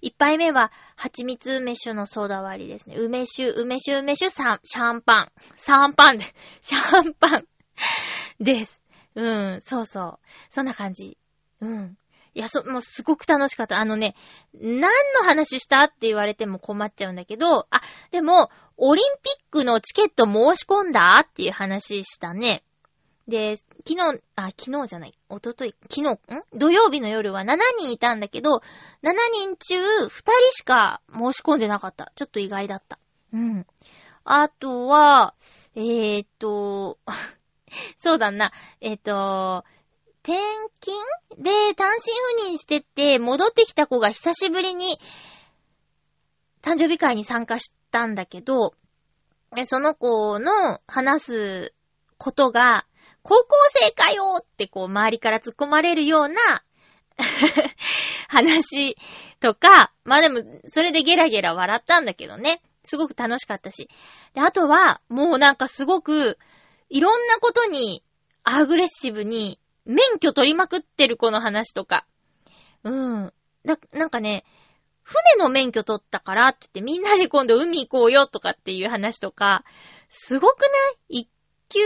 [0.00, 2.96] 一杯目は、蜂蜜梅酒のソーダ割りですね。
[2.96, 5.32] 梅酒、梅酒、梅酒、サン、シャンパン。
[5.56, 6.24] サンパンで、
[6.60, 7.46] シャンパン
[8.38, 8.82] です。
[9.14, 10.18] うん、そうそう。
[10.50, 11.16] そんな感じ。
[11.60, 11.96] うん。
[12.34, 13.78] いや、そ、もうすごく楽しかった。
[13.78, 14.14] あのね、
[14.54, 22.64] 何の話したって言われても困っちゃうんだけど、あ、でも、オリンピックのチケット申し込んだっていう話したね。
[23.28, 26.18] で、昨日、あ、昨日じゃない、おととい、昨日、ん？
[26.52, 32.12] 土曜日の夜は7人いたんだけど、7人中2人しか申し込んでなかった。
[32.16, 32.98] ちょっと意外だった。
[33.32, 33.66] うん。
[34.24, 35.34] あとは、
[35.74, 36.98] えーっと、
[37.98, 39.64] そうだな、えーっと、
[40.24, 40.38] 転
[40.80, 40.96] 勤
[41.36, 44.98] で単身赴任してて戻ってきた子が久しぶりに
[46.62, 48.72] 誕生日会に参加したんだけど、
[49.66, 51.74] その子の話す
[52.16, 52.86] ことが、
[53.22, 56.64] 高校生かよってこう周りから突っ込まれるような
[58.28, 58.96] 話
[59.40, 62.62] とか、まあでもそれでゲラゲラ笑ったんだけどね。
[62.82, 63.90] すごく楽しかったし。
[64.32, 66.38] で、あとは、もうなんかすごく、
[66.88, 68.02] いろんなことに
[68.42, 72.06] アグレッシブに免許取りまくってる子の話とか。
[72.82, 73.32] うん。
[73.64, 74.44] な、なんかね、
[75.02, 79.64] 船の免許取ったからって言ってみんなで今度海行こうよとかっていう話とか、
[80.08, 80.66] すごくな
[81.08, 81.20] い？
[81.20, 81.28] 一
[81.68, 81.80] 級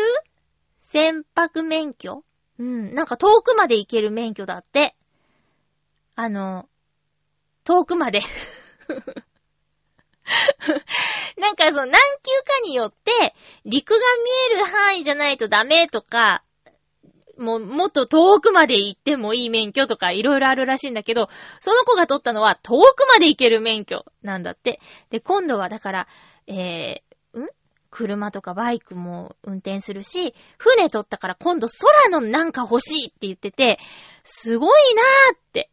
[0.81, 2.25] 船舶免許？
[2.59, 2.95] うん。
[2.95, 4.97] なんか遠くまで行ける免許だって。
[6.15, 6.69] あの、
[7.65, 8.21] 遠くまで。
[11.39, 11.99] なんかその何級
[12.45, 13.35] かによって、
[13.65, 14.05] 陸が見
[14.57, 16.43] える範囲じゃないとダメとか、
[17.38, 21.29] もうもっと遠くまで行ってもいい免許とかいろいろあるらしいんだけど、
[21.61, 24.81] その子が取ったのは遠くまで行ける免許なんだって。
[25.11, 26.09] で、今度はだから、
[26.46, 27.48] えー、ん？
[27.90, 33.79] 車とかバイクも運転するし、船取ったから今度空のなんか欲しいって言ってて、
[34.24, 35.70] すごいなーって。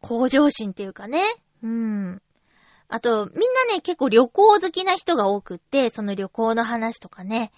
[0.00, 1.22] 向上心っていうかね。
[1.62, 2.22] うん。
[2.88, 3.34] あと、みん
[3.68, 7.52] なね、結構旅行好きな人が多くって、その旅行の話とかね。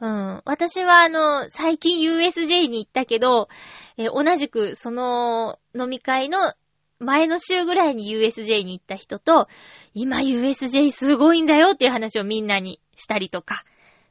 [0.00, 0.42] うん。
[0.44, 3.48] 私はあの、最近 USJ に行ったけど、
[3.96, 6.52] え同じくその飲み会の
[6.98, 9.48] 前の週ぐらいに USJ に行った人と、
[9.94, 13.64] 今 USJ すごいんだよっていう話をみんなにしたりとか。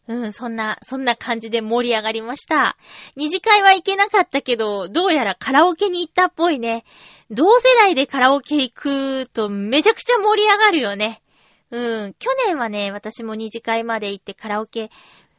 [0.07, 2.77] うん、そんな、そんな感じで盛り上がりました。
[3.15, 6.83] 二次会は行けなかったけど、どうやらカラオケに行ったっぽいね。
[7.31, 11.23] 同世代でカラオケ行くとめちゃくちゃ盛り上がるよね。
[11.71, 14.91] うん、去年はね、私も二次会まで行ってカラオケ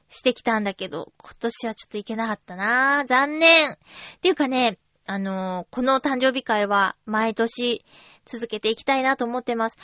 [0.08, 3.06] してきたんだけど、今年はちょっと行けなかったなぁ。
[3.06, 3.72] 残念。
[3.72, 3.76] っ
[4.20, 7.84] ていうかね、あのーこの誕生日会は毎年
[8.24, 9.78] 続けていきたいなと思ってます。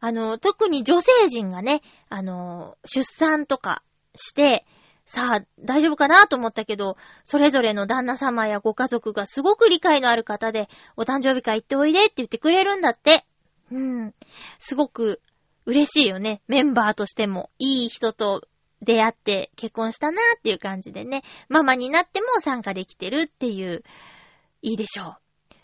[0.00, 3.82] あのー特に女性陣がね、あのー出産とか
[4.14, 4.66] して、
[5.06, 13.26] さあ、大丈夫かなと思ったけど、それぞれの旦那様やご家族がすごく理解のある方で、お誕生日会行っておいでって言ってくれるんだって。
[13.70, 14.14] うん。
[14.58, 15.20] すごく
[15.66, 16.40] 嬉しいよね。
[16.48, 18.48] メンバーとしても、いい人と
[18.84, 23.82] 出会って結婚したなっていう感じでね、ママになっても参加できてるっていう、
[24.62, 25.16] いいでしょう。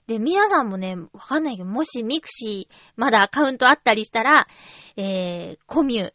[0.06, 4.46] で、皆さんもね、わかんないけど、もしミクシー、まだアカウントあったりしたら、
[4.96, 6.12] えー、コミュ、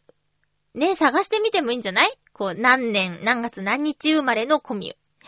[0.74, 2.18] ね、探してみてもいいんじゃない？
[2.34, 5.26] こう、何年、何月何日生まれのコミュ。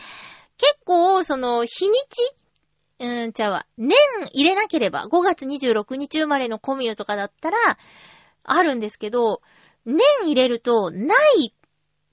[0.57, 2.31] 結構、その、日にち
[2.99, 3.65] うーん、ちゃうわ。
[3.77, 3.97] 年
[4.33, 7.57] 入れなければ、5月26日生まれのコミュとかだったら、
[8.43, 9.41] あるんですけど、
[9.85, 11.53] 年入れると、ない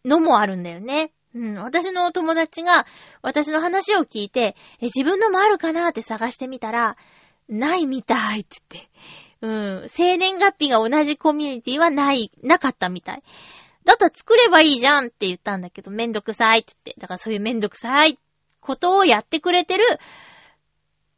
[0.07, 1.12] のもあるんだよね。
[1.35, 2.87] うん、私の友達が、
[3.21, 6.97] 私の話を聞いて、え、自分のもあるかなって探してみたら、
[7.49, 8.90] ないみたいって言って。
[9.42, 9.49] う
[9.85, 13.23] ん、生年月日が同じコミュニティはない、なかったみたい。
[13.85, 17.01] だったら作ればいいじゃんって言ったんだけど、めんどくさいって言って。
[17.01, 18.19] だからそういうめんどくさい
[18.61, 19.85] ことをやってくれてる、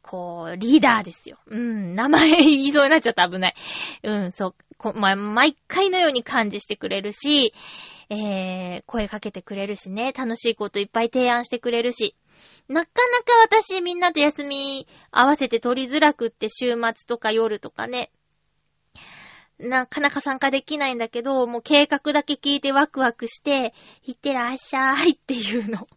[0.03, 1.39] こう、リーダーですよ。
[1.47, 3.55] うん、名前言いそうになっちゃった危ない。
[4.03, 7.55] うん、そう、こま、毎回のように感じしてくれるし、
[8.11, 12.17] えー、声かけてくれるしね、楽しいこといっぱい提案してくれるし。
[12.69, 18.11] なかなか私みんなと休み合わせて取りづらくって週末とか夜とかね。
[19.59, 25.89] なかなか参加できないんだけど、もう計画だけ聞いてワクワクして、いってらっしゃいっていうの。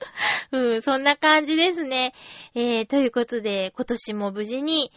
[0.52, 2.14] うん、そんな感じですね。
[2.54, 4.92] えー、ということで、今年も無事に、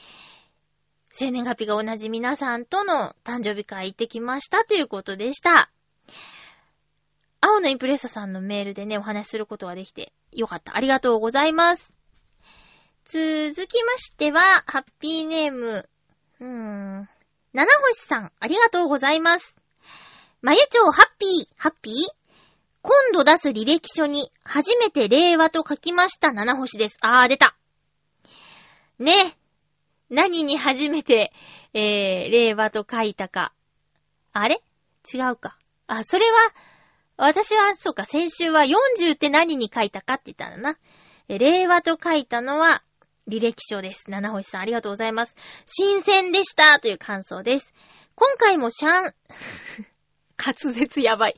[1.10, 5.72] 生年月日が同じ皆さんとの誕生日会行ってきましたということでした。
[7.48, 10.76] 青のインプレッサさんのメールでね、お話しすることができてよかった。
[10.76, 11.94] ありがとうございます。
[13.06, 15.88] 続きましては、ハッピーネーム、
[16.40, 17.10] うーん、
[17.54, 19.56] 七星さん、ありがとうございます。
[20.42, 21.94] まゆちょうハッピー、ハッピー？
[22.82, 26.98] 今度出す履歴書に、初めて令和と書きました七星です。
[27.02, 27.56] あー、出た。
[28.98, 29.38] ね。
[30.10, 31.32] 何に初めて、
[31.74, 33.54] えー、令和と書いたか。
[34.34, 34.64] あれ？
[35.14, 35.60] 違うか。
[35.86, 36.36] あ、それは、
[37.18, 40.78] 私は、そうか、先週は40って何に書いたかって言ったんだな。
[41.28, 42.84] え令和と書いたのは、
[43.28, 44.12] 履歴書です。
[44.12, 45.36] 七星さんありがとうございます。
[45.66, 47.74] 新鮮でしたという感想です。
[48.16, 49.14] 今回もシャン、
[50.38, 51.36] 滑舌やばい。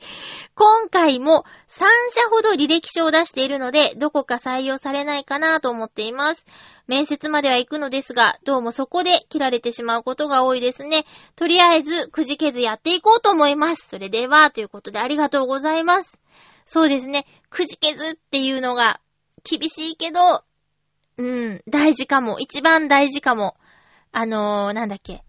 [0.54, 6.46] 今回も3社ほど履歴書を出しているので、どこか採用されないかなと思っています。
[6.86, 11.04] 面接までは行くのですが、どうもそこで切られてしまうことが多いですね。
[11.36, 13.88] とりあえず、くじけずやっていこうと思います。
[13.88, 16.18] それでは、ということでありがとうございます。
[16.64, 17.26] そうですね。
[17.50, 19.00] くじけずっていうのが
[19.44, 20.42] 厳しいけど、
[21.18, 22.38] うん、大事かも。
[22.38, 23.56] 一番大事かも。
[24.12, 25.24] あのー、なんだっけ。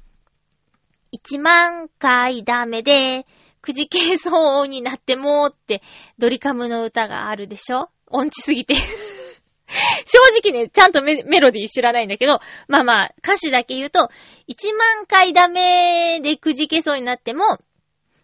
[1.11, 3.25] 一万回ダメで、
[3.69, 5.83] くじけそうになってもーって、
[6.17, 7.89] ドリカムの歌があるでしょ？
[8.07, 8.73] 音痴すぎて。
[10.05, 14.09] 正直ね、ちゃんとメメロディー知らないんだけど、まあまあ、歌詞だけ言うと、
[14.47, 17.59] 一万回ダメでくじけそうになっても、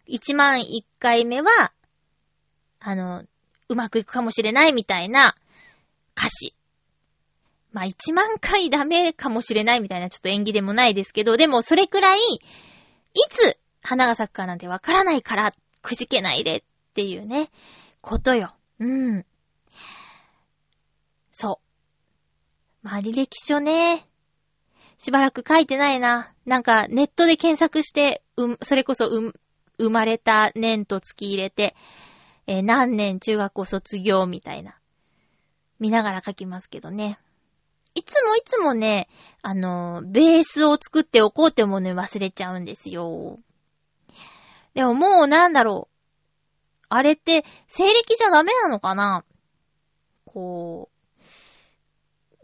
[0.07, 1.71] 一万一回目は、
[2.79, 3.23] あの、
[3.69, 5.35] うまくいくかもしれないみたいな
[6.17, 6.55] 歌詞。
[7.71, 12.39] まあ一万回ダメかもしれないみたいなちょっと演技でもないですけど、でもそれくらい、い
[13.29, 16.63] つ花が咲くかなんてわからないから、くじけないでっ
[16.95, 17.51] ていうね、
[18.01, 18.55] ことよ。
[18.79, 19.25] うん。
[21.31, 21.59] そ
[22.83, 22.87] う。
[22.87, 24.07] まあ履歴書ね。
[24.97, 26.33] しばらく書いてないな。
[26.45, 29.33] なんかネットで検索して、うん、それこそ、うん、
[29.77, 31.75] 生まれた年と月入れて、
[32.47, 34.77] えー何年中学校卒業みたいな。
[35.79, 37.19] 見ながら書きますけどね。
[37.95, 39.07] いつもいつもね、
[39.41, 43.39] あの、ベースを作っておこうって思うのに忘れちゃうんですよ。
[44.75, 46.85] でももうなんだろう。
[46.89, 49.25] あれって、西暦じゃダメなのかな？
[50.25, 50.89] こ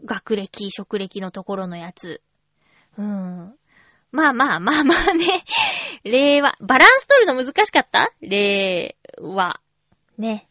[0.00, 2.20] う、学歴、職歴のところのやつ。
[2.98, 3.54] うん。
[4.10, 5.44] まあまあまあまあね。
[6.04, 6.56] 令和。
[6.60, 8.12] バランス取るの難しかった？
[8.20, 9.60] 令和。
[10.18, 10.48] ね。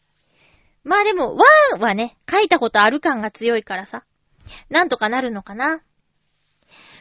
[0.84, 4.04] まあでも、和はね、書いたことある感が強いからさ。
[4.70, 5.82] なんとかなるのかな？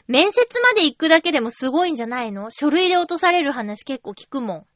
[0.07, 2.49] 面接まで行くだけでもすごいんじゃないの？
[2.51, 4.67] 書類で落とされる話結構聞くもん。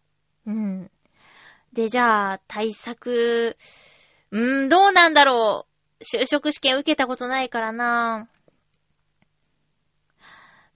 [0.45, 0.91] うん。
[1.73, 3.57] で、じゃあ、対策、
[4.31, 5.65] うーん、どうなんだろ
[5.99, 6.03] う。
[6.03, 8.29] 就職試験受けたことないからな。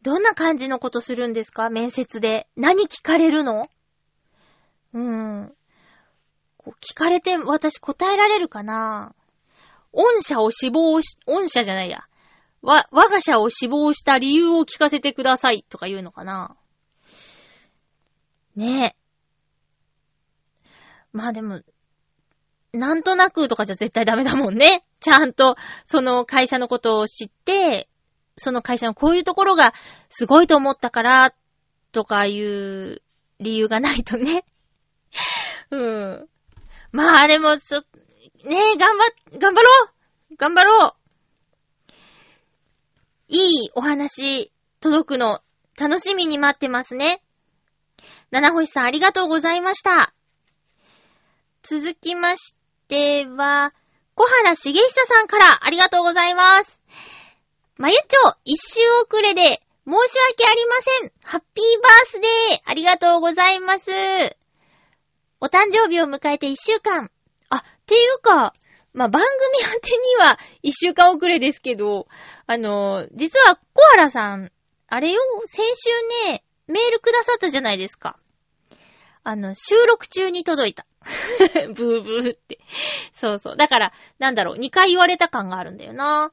[0.02, 1.70] どんな感じのことするんですか？
[1.70, 2.48] 面接で。
[2.56, 3.66] 何聞かれるの？
[4.94, 5.54] うん。
[6.58, 9.14] こう聞かれて私答えられるかな？
[9.92, 12.06] 御社を死亡し、御社じゃないや。
[12.62, 16.56] わ、我が社を死亡した理由を聞かせてくださいとか言うのかな？
[18.56, 18.96] ねえ。
[21.12, 21.62] まあでも、
[22.74, 24.86] なんとなくとかじゃ絶対ダメだもんね。
[25.00, 27.90] ちゃんと、その会社のことを知って、
[28.38, 29.74] その会社のこういうところが
[30.10, 31.34] すごいと思ったから、
[31.92, 33.02] とかいう
[33.40, 34.46] 理由がないとね。
[35.72, 36.30] うん。
[36.92, 41.00] まあでも、そ、ねえ、頑張、頑張ろう頑張ろう
[43.28, 45.42] いいお話、届くの、
[45.78, 47.24] 楽しみに待ってますね。
[48.32, 50.14] 七星さんありがとうございました。
[51.62, 52.56] 続きまし
[52.88, 53.74] ては、
[54.16, 56.82] 小原茂久さんからありがとうございます。
[57.78, 61.12] まゆちょ、一周遅れで、申し訳ありません。
[61.24, 63.90] ハッピーバースデーありがとうございます。
[65.42, 67.10] お誕生日を迎えて一週間。
[67.50, 68.54] あ、っていうか、
[68.94, 72.08] まあ、番組宛てには一週間遅れですけど、
[72.46, 74.52] あの、実は小原さん、
[74.88, 78.18] あれよ、先週ね、メールくださったじゃないですか。
[79.24, 80.86] あの、収録中に届いた。
[81.74, 82.60] ブーブーって。
[83.14, 83.58] そうそう。
[83.58, 86.32] だから、なんだろう、2回言われた感があるんだよな。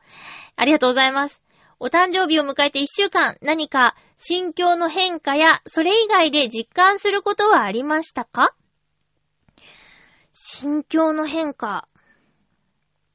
[0.57, 1.42] ありがとうございます。
[1.79, 8.55] お誕生日を迎えて1週間、何か心境の変化や、それ以外で実感することはありましたか？
[10.33, 11.87] 心境の変化。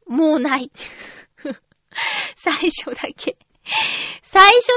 [0.08, 0.72] もうない。
[2.36, 3.38] 最初だけ。
[4.22, 4.74] 最初だ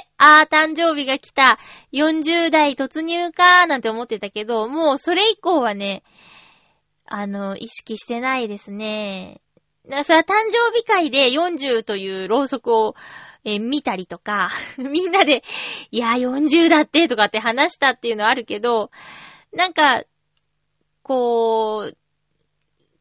[0.00, 1.58] け、あー、誕生日が来た、
[1.92, 6.02] 40代突入かなんて思ってたけど、もうそれ以降はね、
[7.06, 9.40] あの、意識してないですね。
[9.84, 12.94] だからそれは誕生日会で40というろうそくを、
[13.44, 15.44] えー見たりとか、 みんなで、
[15.90, 18.90] いや、40だってとかって話したっていうのはあるけど、
[19.52, 20.04] なんか、
[21.02, 21.96] こう、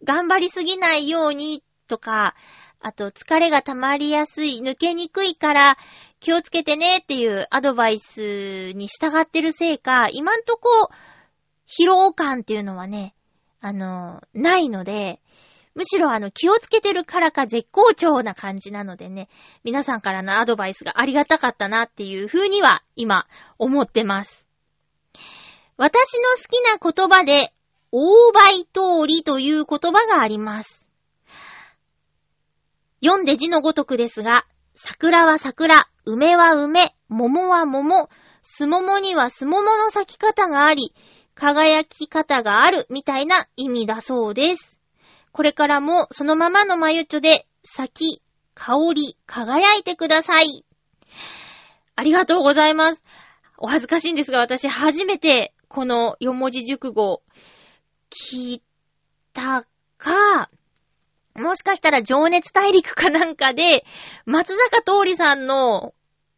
[0.03, 2.35] 頑張りすぎないようにとか、
[2.83, 5.77] あと疲れが溜まりやすい、抜けにくいから
[6.19, 10.89] 気をつけてねっていうアドバイスに従ってるせいか、今んとこ
[11.65, 13.15] 疲労感っていうのはね、
[13.61, 15.21] あの、ないので、
[15.75, 19.29] むしろあの気をつけてるからか絶好調な感じなのでね、
[19.63, 23.27] 皆さんからのアドバイスがありがたかったなっていう風には今
[23.57, 24.45] 思ってます。
[25.77, 27.53] 私の好きな言葉で、
[27.93, 30.82] 大倍通りという言葉があります。
[33.03, 34.45] 読んで字のごとくですが、
[34.75, 38.09] 桜は桜、梅は梅、桃は桃、
[38.41, 40.95] すももにはすももの咲き方があり、
[41.35, 44.79] 輝き方があるみたいな意味だそうです。
[45.33, 48.21] これからもそのままのまゆちょで咲き、
[48.53, 50.65] 香り、輝いてください。
[51.95, 53.03] ありがとうございます。
[53.57, 57.21] お恥ずかしいんですが、私初めてこの四文字熟語
[58.09, 58.63] 聞い
[59.33, 59.65] た
[59.97, 60.49] か、
[61.35, 63.85] もしかしたら情熱大陸かなんかで、
[64.25, 65.93] 松坂通りさんの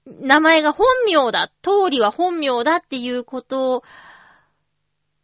[0.06, 3.84] 名前が本名だ、通りは本名だっていうこと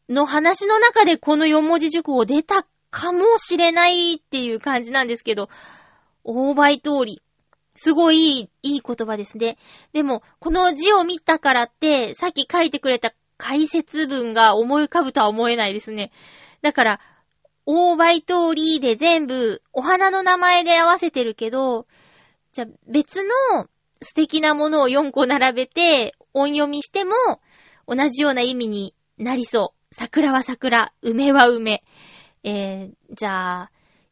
[0.09, 5.49] の話の中でこの四文字熟語出たかもしれないっていう感じなんですけど、
[6.23, 7.21] 大倍通り。
[7.75, 9.57] すごいいい、いい言葉ですね。
[9.93, 16.11] でも、この字を見たからって、さっき書いてくれた解説文が思い浮かぶとは思えないですね。
[16.61, 16.99] だから、
[17.65, 21.87] 大倍通りで全部お花の名前で合わせてるけど、
[22.51, 23.67] じゃ別の
[24.01, 27.13] 素敵なものを4個並べて音読みしても
[27.87, 29.95] 同じような意味になりそう。
[29.95, 31.83] 桜は桜、梅は梅。
[32.43, 33.71] えー、じゃあ、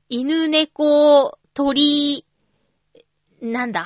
[0.09, 2.25] 犬猫、鳥、
[3.41, 3.85] なんだ？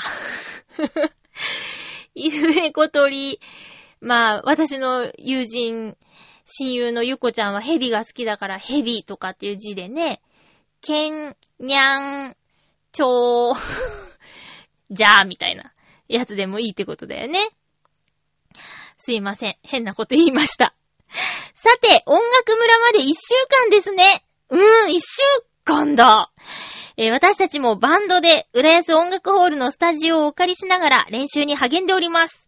[2.16, 3.40] 犬猫鳥。
[4.02, 5.96] まあ、私の友人、
[6.46, 10.22] 親友のゆこちゃんはヘビが好きだからヘビとかっていう字でね、
[10.82, 12.36] けん、にゃん、
[12.92, 13.56] ちょー、
[14.92, 15.74] じゃあ、みたいな
[16.08, 17.40] やつでもいいってことだよね。
[18.98, 19.56] すいません。
[19.64, 20.74] 変なこと言いました。
[21.54, 24.26] さて、音楽村まで一週間ですね。
[24.50, 25.22] うーん、一週
[25.64, 26.32] 間だ。
[26.96, 32.43] えー私たちもバンドで、浦安音楽ホールのスタジオをお借りしながら練習に励んでおります。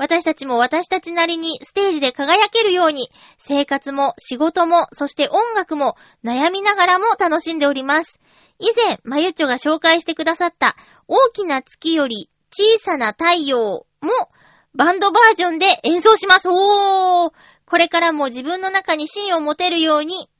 [0.00, 5.94] 私たちも私たちなりにステージで輝けるように、生活も仕事も、そして音楽も
[6.24, 8.18] 悩みながらも楽しんでおります。
[8.58, 10.74] 以前、まゆっちょが紹介してくださった、
[11.06, 14.10] 大きな月より小さな太陽も、
[14.74, 16.48] バンドバージョンで演奏します。
[16.48, 17.32] おー
[17.66, 20.30] これからも自分の中に芯を持てるように、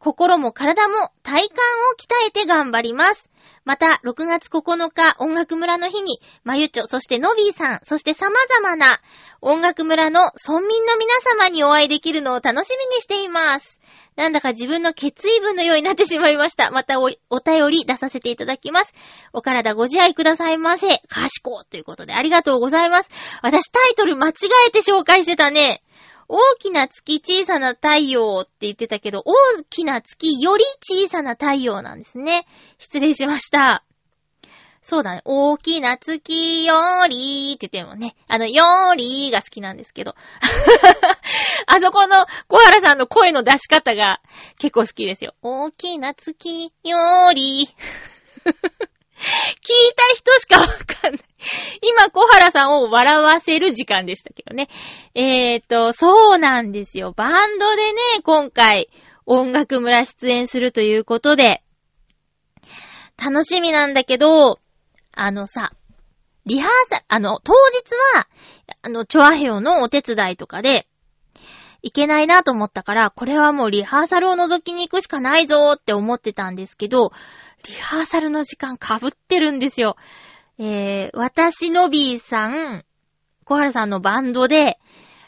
[0.00, 1.56] 心も体も体幹を
[1.96, 3.29] 鍛えて頑張ります。
[3.70, 8.98] また、6月9日音楽村の日に、まゆちょ、そしてのびーさん、そして様々な
[9.40, 13.78] 音楽村の村民の皆様にお会いできるのを楽しみにしています。
[14.16, 16.72] なんだか自分の決意文のようになってしまいました。
[16.72, 18.92] またお、お便り出させていただきます。
[19.32, 20.88] お体ご自愛くださいませ。
[21.06, 23.10] かしこということでありがとうございます。
[23.40, 24.32] 私タイトル間違
[24.66, 25.84] えて紹介してたね。
[26.32, 32.46] 大きな月小さな太陽って言ってたけど、大きな月より小さな太陽なんですね。
[32.78, 33.84] 失礼しました。
[34.80, 35.22] そうだね。
[35.24, 36.74] 大きな月よ
[37.08, 38.14] りって言ってもね。
[38.28, 40.14] あの、よーりーが好きなんですけど。
[41.66, 44.20] あそこの小原さんの声の出し方が
[44.60, 45.34] 結構好きですよ。
[45.42, 47.66] 大きな月よーり。
[47.66, 47.72] 聞
[48.50, 51.22] いた聞いた人しかわかんない。
[51.82, 54.68] 今、小原さんを笑わせる時間でしたけどね。
[55.14, 57.12] えーと、そうなんですよ。
[57.16, 58.88] バンドでね、今回、
[59.26, 61.62] 音楽村出演するということで、
[63.22, 64.58] 楽しみなんだけど、
[65.12, 65.72] あのさ、
[66.46, 68.28] リハーサル、あの、当日は、
[68.82, 70.86] あの、チョアヘオのお手伝いとかで、
[71.82, 77.12] いけないなと思ったから、これはもうリハーサルを覗きに行くしかないぞーって思ってたんですけど、
[77.66, 79.96] リハーサルの時間被ってるんですよ。
[80.58, 82.84] えー、私のびーさん、
[83.44, 84.78] 小原さんのバンドで、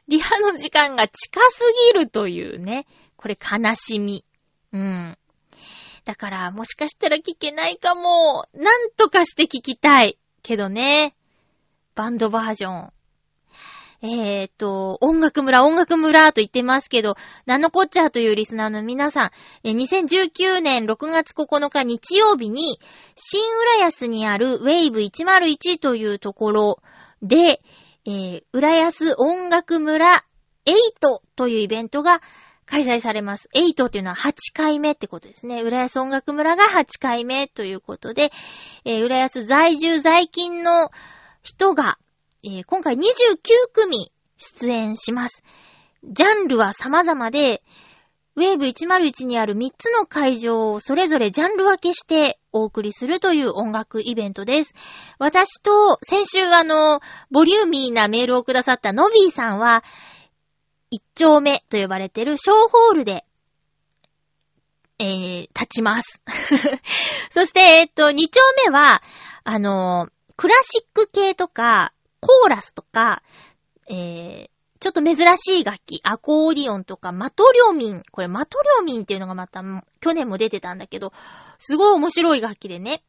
[0.09, 1.61] リハの時間が近す
[1.93, 4.25] ぎるというね、これ悲しみ。
[4.73, 5.19] うん。
[6.05, 8.47] だから、もしかしたら聞けないかも。
[8.55, 10.19] なんとかして聞きたい。
[10.43, 11.15] けどね。
[11.95, 12.93] バンドバージョン。
[14.05, 19.31] えーと、音楽村、音楽村と言ってますけど、なんのこっちゃというリスナーの皆さ
[19.65, 22.81] ん、2019年6月9日日曜日に、
[23.15, 23.41] 新
[23.79, 26.83] 浦安にあるウェイブ101というところ
[27.23, 27.63] で、
[28.05, 30.25] えー、浦安音楽村
[30.67, 32.21] 8というイベントが
[32.67, 33.49] 開催されます。
[33.55, 35.63] 8っていうのは8回目ってことですね。
[35.63, 38.33] 浦安音楽村が8回目ということで、
[38.85, 40.91] えー浦安在住在勤の
[41.43, 41.99] 人が、
[42.45, 42.99] えー今回29
[43.73, 45.45] 組出演します。
[46.03, 47.63] ジャンルは様々で、
[48.35, 54.75] ウェーブ101にある3つの会場をそれぞれジャンル分けしてお送りするという音楽イベントです。
[55.21, 59.85] 私と先週あの、ボリューミーなメールをくださったノビーさんは、
[60.91, 63.25] 一丁目と呼ばれているショーホールで、
[64.99, 66.21] えー、立ちます。
[67.31, 69.01] そして、えっと、2丁目は、
[69.45, 71.93] あのクラシック系とか、
[72.23, 73.23] コーラスとか、
[73.89, 78.03] えー、ちょっと珍しい楽器、アコーディオンとか、マトリョミン。
[78.11, 79.63] これマトリョミンっていうのがまた、
[80.01, 81.13] 去年も出てたんだけど、
[81.59, 83.03] すごい面白い楽器でね。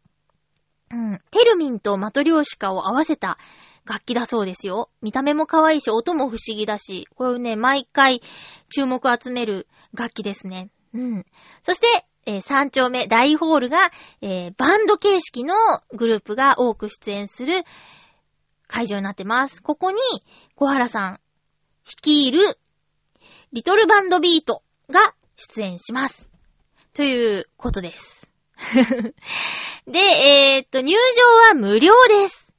[0.92, 1.20] うん。
[1.32, 3.38] テルミンとマトリョーシカを合わせた
[3.86, 4.90] 楽器だそうですよ。
[5.02, 8.22] 見た目も可愛いし、音も不思議だし、これね、毎回
[8.70, 10.70] 注目を集める楽器ですね。
[10.94, 11.26] うん。
[11.62, 13.92] そして、えー3丁目大ホールが、
[14.22, 15.56] えーバンド形式の
[15.92, 17.64] グループが多く出演する
[18.74, 19.62] 会場になってます。
[19.62, 19.98] ここに、
[20.56, 21.20] 小原さん、
[21.86, 22.58] 率いる、
[23.52, 26.28] リトルバンドビートが出演します。
[26.96, 28.32] ということです。
[29.86, 32.52] で、えーっと、入場は無料です。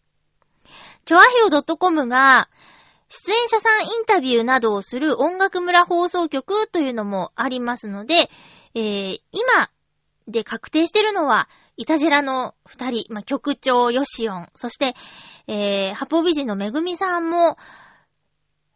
[1.04, 2.48] チョアヘオ .com が、
[3.08, 8.30] 出演者さんインタビューなどをする音楽村放送局というのもありますので、
[8.76, 9.68] えー、今
[10.28, 14.94] で確定してるのは、イタジェラの二人、まあ、局長ヨシオン、そして、
[15.46, 17.56] えー、ハポ美人のめぐみさんも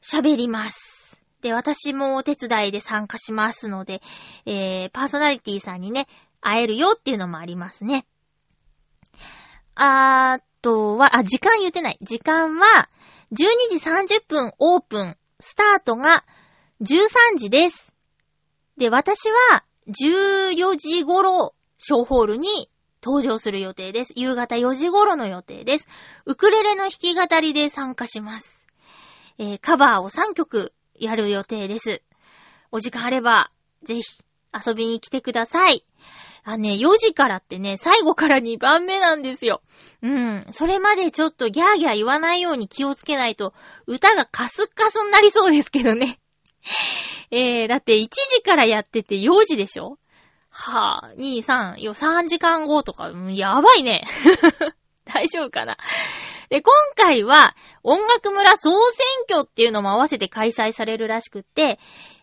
[0.03, 1.22] 喋ります。
[1.40, 4.03] で、私もお手伝いで参加しますので、
[4.46, 6.09] えー、パーソナリティさんにね、
[6.40, 8.05] 会えるよっていうのもありますね。
[9.76, 11.99] あとは、あ、時間言ってない。
[12.03, 12.88] 時間は、
[13.30, 13.36] 12
[13.70, 16.24] 時30分オープン、スタートが
[16.80, 17.94] 13時です。
[18.76, 22.70] で、私は14時頃、ショーホールに
[23.03, 24.12] 登場する予定です。
[24.16, 25.88] 夕方4時頃の予定です。
[26.26, 28.66] ウクレレの弾き語りで参加します。
[29.38, 32.03] えーカバーを3曲やる予定です。
[32.72, 33.51] お時間あれば、
[33.82, 34.03] ぜひ
[34.66, 35.84] 遊びに来てください。
[36.44, 39.62] あ、ね、4時からってね、最後から2番目なんですよ。
[40.03, 40.46] うん。
[40.51, 43.53] それまでちょっとギャーギャー言わないように気をつけないと、
[43.86, 46.18] 歌がカスカスになりそうですけどね。
[47.30, 49.99] えー、だって1時からやってて4時でしょ？
[50.51, 54.05] はぁ、2、3、4、3時間後とか、やばいね。
[55.05, 55.78] 大丈夫かな
[56.51, 61.78] で、今回は、音楽村総選挙っていうのも合わせて開催されるらしくて、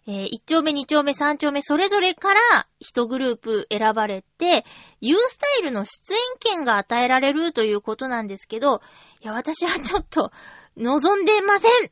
[0.08, 4.66] えー1丁目、2丁目、3丁目、それぞれから1グループ選ばれて、
[5.02, 8.82] ユースタイルの出演権が与えられるということなんですけど、
[9.22, 10.32] いや、私はちょっと、
[10.78, 11.72] 望んでません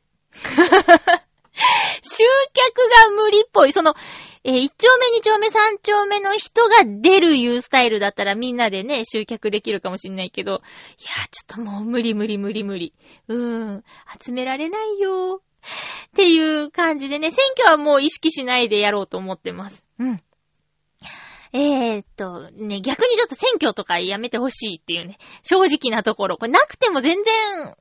[2.02, 3.72] 集客が無理っぽい。
[3.72, 3.94] その、
[4.46, 10.60] えー1丁目、2丁目、3丁目の人が出るユースタイルだったらみんなでね、集客できるかもしんないけど、いや、
[11.30, 12.92] ちょっともう無理無理無理無理。
[13.28, 13.84] うーん、
[14.22, 15.40] 集められないよ。
[16.08, 19.84] っていう感じでね、選挙はもう意識しないでやろうと思ってます。
[19.98, 20.20] うん。
[21.54, 26.36] えー、っと、ね、逆にちょっと選挙とかやめてほしいっていうね、正直なところ。
[26.36, 27.74] これなくても全然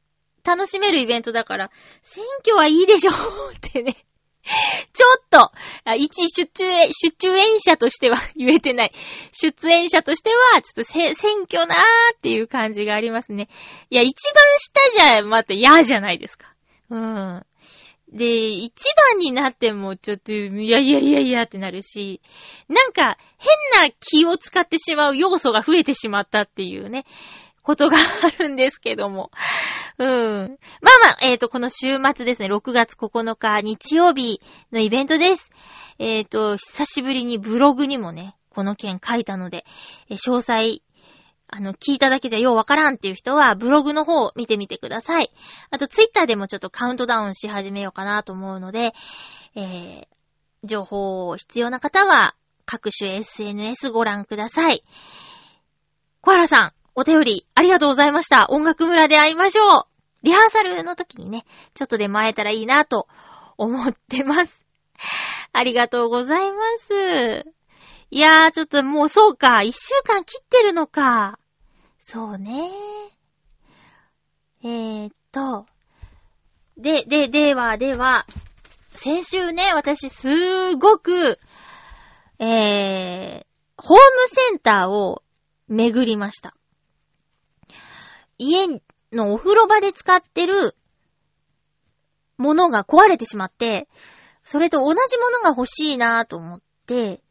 [0.45, 3.15] 楽しめるイベントだから、選挙はいいでしょっ
[3.59, 3.97] てね。
[4.93, 5.51] ちょっと、
[5.95, 8.91] 一出演、出演者としては 言えてない。
[9.31, 11.79] 出演者としては、ちょっとせ、選挙なー
[12.15, 13.47] っていう感じがありますね。
[13.89, 16.53] いや、一番下じゃ、また嫌じゃないですか。
[16.89, 17.45] うん。
[18.11, 22.21] で、一番になってもちょっと、いやいやいやいやってなるし、
[22.67, 27.05] なんか変な気を使ってしまう要素が増えてしまったっていうね、
[27.63, 29.31] ことがあるんですけども。
[29.97, 30.07] うん。
[30.07, 34.41] まあまあ、えっ、と、この週末ですね、6月9日日曜日
[34.71, 35.51] のイベントです。
[35.97, 39.65] えっ、と、久しぶりにブログにもね、この件書いたので、
[40.09, 40.81] えー詳細、
[41.47, 45.31] あの、聞いただけじゃようわからんっていう人は、ブログの方を見てみてください。
[45.69, 48.93] あと、ツイッターでもちょっとカウントダウンし始めようかなと思うので、
[49.55, 50.07] えー、
[50.63, 52.35] 情報を必要な方は、
[52.65, 54.83] 各種 SNS ご覧ください。
[56.21, 58.47] 小原さん、お便りありがとうございました。
[58.49, 59.85] 音楽村で会いましょう。
[60.23, 63.07] リハーサルの時にね、ちょっとでも会えたらいいなと
[63.57, 64.63] 思ってます。
[65.51, 67.45] ありがとうございます。
[68.11, 71.39] いやー、ちょっともうそうか、一週間切ってるのか。
[71.97, 72.69] そうね。
[74.63, 75.65] えー、っと。
[76.77, 78.25] で、で、では、では、
[78.91, 81.39] 先週ね、私すーごく、
[82.39, 83.45] えー、
[83.77, 85.23] ホームセンターを
[85.67, 86.55] 巡りました。
[88.49, 88.67] 家
[89.11, 90.75] のお風呂場で使ってる
[92.37, 93.87] ものが壊れてしまって、
[94.43, 97.21] それと同じものが欲しいなぁと思って、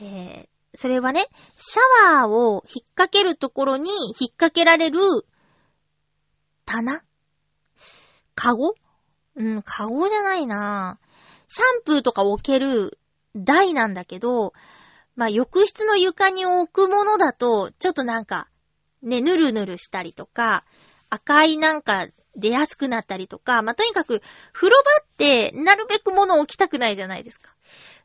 [0.00, 1.26] えー、それはね、
[1.56, 5.00] シャワーを引っ掛けるところに引っ掛けられる
[6.66, 7.02] 棚？
[8.34, 8.74] カゴ？
[9.36, 10.98] うん、カゴじゃないな。
[11.02, 11.08] ぁ
[11.48, 12.98] シャンプーとか置ける
[13.34, 14.52] 台なんだけど、
[15.16, 18.48] まあ、浴室の床に置くものだと、ちょっとなんか、
[19.02, 20.64] ね、ぬるぬるしたりとか、
[21.10, 24.22] 赤いなんか出やすくなったりとか、まあ、とにかく、
[24.52, 27.54] 風呂場ってなるべく物を置きたくないじゃないですか。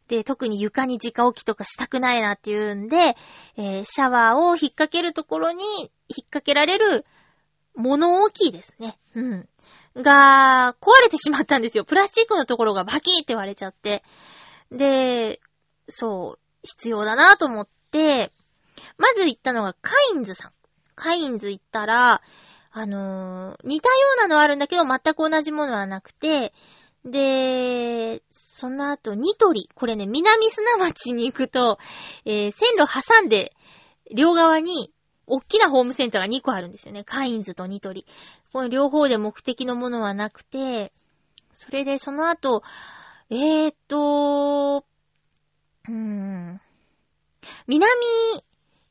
[0.07, 3.15] で、特に床に直置きとかしたくないなっていうんで、
[3.55, 5.87] えーシャワーを引っ掛けるところに引っ
[6.25, 7.05] 掛けられる
[7.75, 8.97] 物大きですね。
[9.15, 9.49] うん。
[9.95, 11.85] が、壊れてしまったんですよ。
[11.85, 14.03] プラスチックのところがバキーって割れちゃって。
[14.71, 15.39] で、
[15.89, 18.31] そう、必要だなと思って、
[18.97, 20.51] まず行ったのがカインズさん。
[20.95, 22.21] カインズ行ったら、
[22.71, 26.53] あのー似たようなのあるんだけど、全く同じものはなくて、
[27.05, 29.69] で、その後、ニトリ。
[29.75, 31.77] これね、南砂町に行くと、
[32.25, 33.53] えー線路挟んで、
[34.13, 34.91] 両側に、
[35.25, 37.03] 大きなホームセンターが2個あるんですよね。
[37.03, 38.05] カインズとニトリ。
[38.51, 40.91] この両方で目的のものはなくて、
[41.53, 42.63] それでその後、
[43.29, 44.85] えーっと、
[45.87, 46.61] うーん、
[47.67, 47.91] 南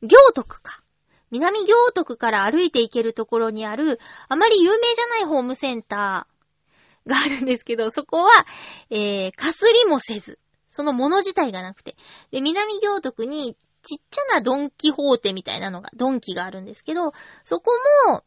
[0.01, 0.83] 行徳か。
[1.33, 8.29] 南行徳から歩いて行けるところにある、あまり有名じゃないホームセンターがあるんですけど、そこは、
[8.91, 11.95] えー、かすりもせず、そのもの自体がなくて。
[12.29, 17.13] で、南行徳にちっちゃなドンキホーテみたいなのが、ドンキがあるんですけど、
[17.43, 17.71] そこ
[18.07, 18.23] も、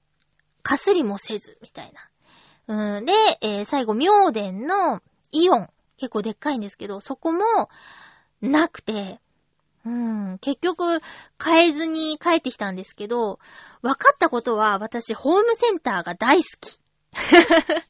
[0.65, 1.93] かすりもせず、みたい
[2.67, 2.97] な。
[2.97, 5.01] うん、で、えー最後、明殿の
[5.31, 5.71] イオン。
[5.97, 7.41] 結構でっかいんですけど、そこも、
[8.43, 9.21] なくて、
[9.87, 11.01] うん、結局、
[11.43, 13.39] 変えずに帰ってきたんですけど、
[13.83, 16.81] 分かったことは、私、ホームセンターが大好き。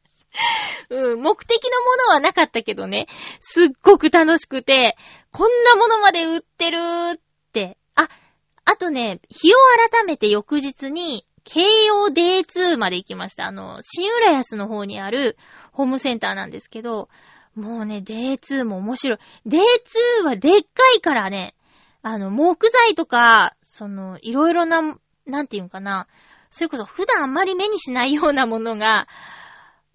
[0.91, 3.07] うん、目的のものはなかったけどね、
[3.41, 4.99] すっごく楽しくて、
[5.33, 6.79] こんなものまで売ってる
[7.15, 7.21] っ
[7.55, 7.79] て。
[7.95, 8.11] あ、
[8.67, 9.57] あとね、日を
[9.91, 13.47] 改めて翌日に、京葉 D2 まで行きました。
[13.47, 15.39] あの、新浦安の方にある
[15.73, 17.09] ホームセンターなんですけど、
[17.55, 19.19] もうね、D2 も面白い。
[19.47, 21.56] D2 はでっかいからね、
[22.09, 24.97] あの、木材とか、その、いろいろな、
[25.27, 26.07] なんていうんかな、
[26.51, 29.09] それこそ普段あんまり目にしないようなものが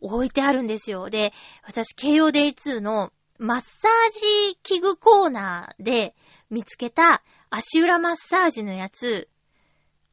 [0.02, 1.10] 置いてあるんですよ。
[1.10, 1.32] で、
[1.64, 6.14] 私、京葉 D2 のマッサージ器具コーナーで
[6.50, 9.30] 見つけた足裏マッサージのやつ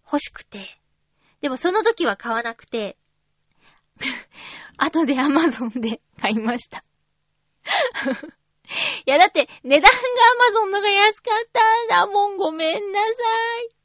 [0.06, 0.60] 欲しくて。
[1.40, 2.96] でもその時は買わなくて、
[4.78, 6.84] 後で Amazon で買いました。
[9.06, 9.88] いや、だって、値段が
[10.60, 12.36] Amazon のが安かったんだもん。
[12.36, 13.78] ごめんなさい。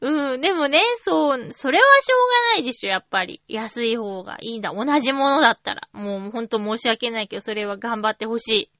[0.00, 3.42] うん、でもね、そう、それはしょうがないでしょ、やっぱり。
[3.48, 4.72] 安い方がいいんだ。
[4.74, 5.88] 同じものだったら。
[5.92, 8.70] もうほんと申し訳ないけど、それは頑張ってほしい。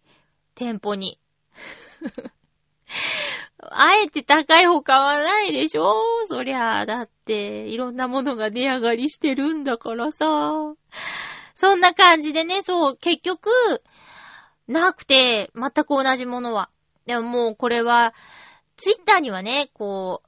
[0.55, 1.18] 店舗に。
[3.59, 5.94] あえて高い方買わないでしょ
[6.26, 10.74] そりゃあ、だって、いろんなものが値上がりしてるんだからさ。
[11.55, 13.50] そんな感じでね、そう、結局、
[14.72, 16.70] なくて、全く同じものは。
[17.06, 18.14] でももうこれは、
[18.76, 20.22] ツイッターにはね、こ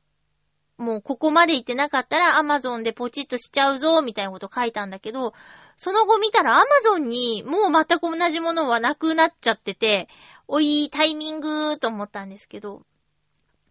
[0.78, 5.34] う、もうここまで行ってなかったら Amazon でポチッとしちゃうぞ、みたいなこと書いたんだけど、
[5.76, 10.08] その後見たら Amazon にもう全く同じものはなくなっちゃってて、
[10.46, 12.82] おい、タイミングと思ったんですけど、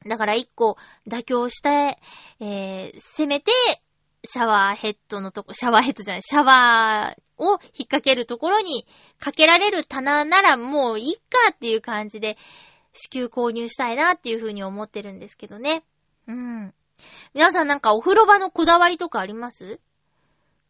[0.05, 1.99] だから一個妥協して、
[2.39, 3.51] えー、せめて、
[4.25, 8.87] シャワーヘッドのとこ、シャワーヘッドじゃない、シャワーを引っ掛けるところに
[9.19, 11.21] かけられる棚ならもういいか
[11.51, 12.37] っていう感じで、
[12.93, 15.83] 支給購入したいなっていうふうに思ってるんですけどね。
[16.27, 16.73] うん。
[17.33, 19.79] 皆さんなんかお風呂場のこだわりとかあります？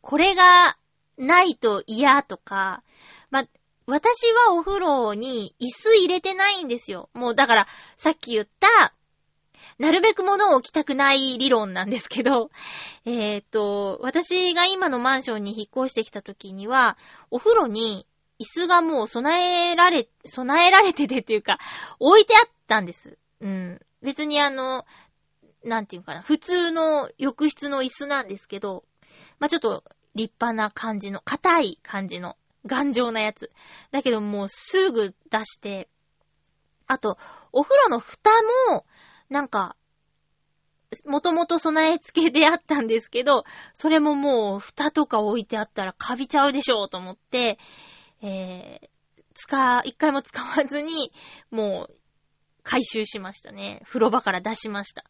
[0.02, 0.78] これが
[1.18, 2.82] ないと嫌とか、
[3.30, 3.46] ま、
[3.86, 7.10] 私はお風呂に椅子入れてないんですよ。
[7.14, 8.94] もうだから、さっき言った、
[9.80, 12.50] なるべく物を置きたくない理論なんですけど、
[13.06, 16.98] えっ、と、私が今のマンションに引っ越してきた時には、
[17.32, 18.08] お風呂に
[18.40, 21.60] 椅子がもう備えられ、備えられててっていうか、
[22.00, 23.18] 置いてあったんです。
[23.42, 23.80] うん。
[24.02, 24.86] 別にあの、
[25.64, 28.84] なんていうかな、普通の浴室の椅子なんですけど、
[29.40, 29.84] まあ、ちょっと
[30.16, 33.52] 立派な感じの、硬い感じの、頑丈なやつ。
[33.92, 35.90] だけどもうすぐ出して、
[36.88, 37.18] あと、
[37.52, 38.30] お風呂の蓋
[38.70, 38.86] も、
[39.34, 39.76] なんか、
[41.08, 47.58] もともと備え付けであったんですけど、それももう蓋とか置いてあったらカビちゃうでしょうと思って、
[48.22, 48.90] えー、
[49.34, 51.12] 使、一回も使わずに、
[51.50, 51.96] もう、
[52.62, 53.82] 回収しましたね。
[53.86, 55.04] 風呂場から出しました。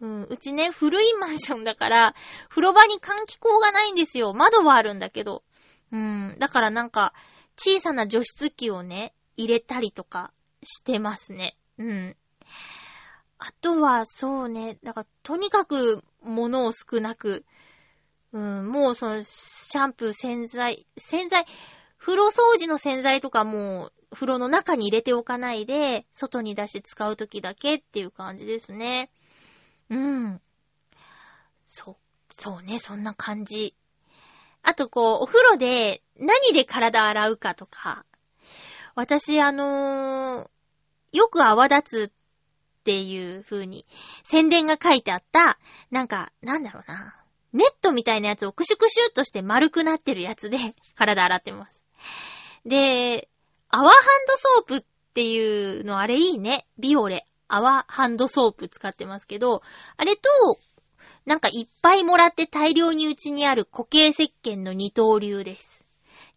[0.00, 2.14] うん、うちね、古いマンションだから、
[2.48, 4.34] 風呂場に換気口がないんですよ。
[4.34, 5.44] 窓はあるんだけど。
[5.92, 7.14] うん、だからなんか、
[7.56, 10.32] 小さな除湿器をね、入れたりとか
[10.64, 11.56] してますね。
[11.78, 12.16] うん。
[13.42, 17.46] あとは、そうね、だから、とにかく、物を少なく、
[18.32, 21.46] うん、もうその、シャンプー、洗剤、洗剤、
[21.96, 29.10] 風呂掃除の洗剤とかも、風呂の中に入れておかないで、外に出して使うときだけっていう感じですね。
[29.88, 30.42] うん。
[31.64, 31.96] そ、
[32.30, 33.74] そうね、そんな感じ。
[34.62, 38.04] あとこう、お風呂で何で体洗うかとか。
[38.94, 40.50] 私、あのー
[41.12, 42.12] よく泡立つ
[42.80, 43.86] っていう風に、
[44.24, 45.58] 宣伝が書いてあった、
[45.90, 47.14] なんか、なんだろうな。
[47.52, 50.58] ネットみたいなやつをクシュクシュっとして丸くなってるやつで、
[50.96, 51.82] 体洗ってます。
[52.64, 53.28] で、
[53.68, 53.92] 泡ハン
[54.26, 56.66] ドソープっていうのあれいいね。
[56.78, 57.26] ビオレ。
[57.48, 59.62] 泡ハンドソープ使ってますけど、
[59.96, 60.58] あれと、
[61.26, 65.86] なんかいっぱいもらって大量にうちにある固形石鹸の二刀流です。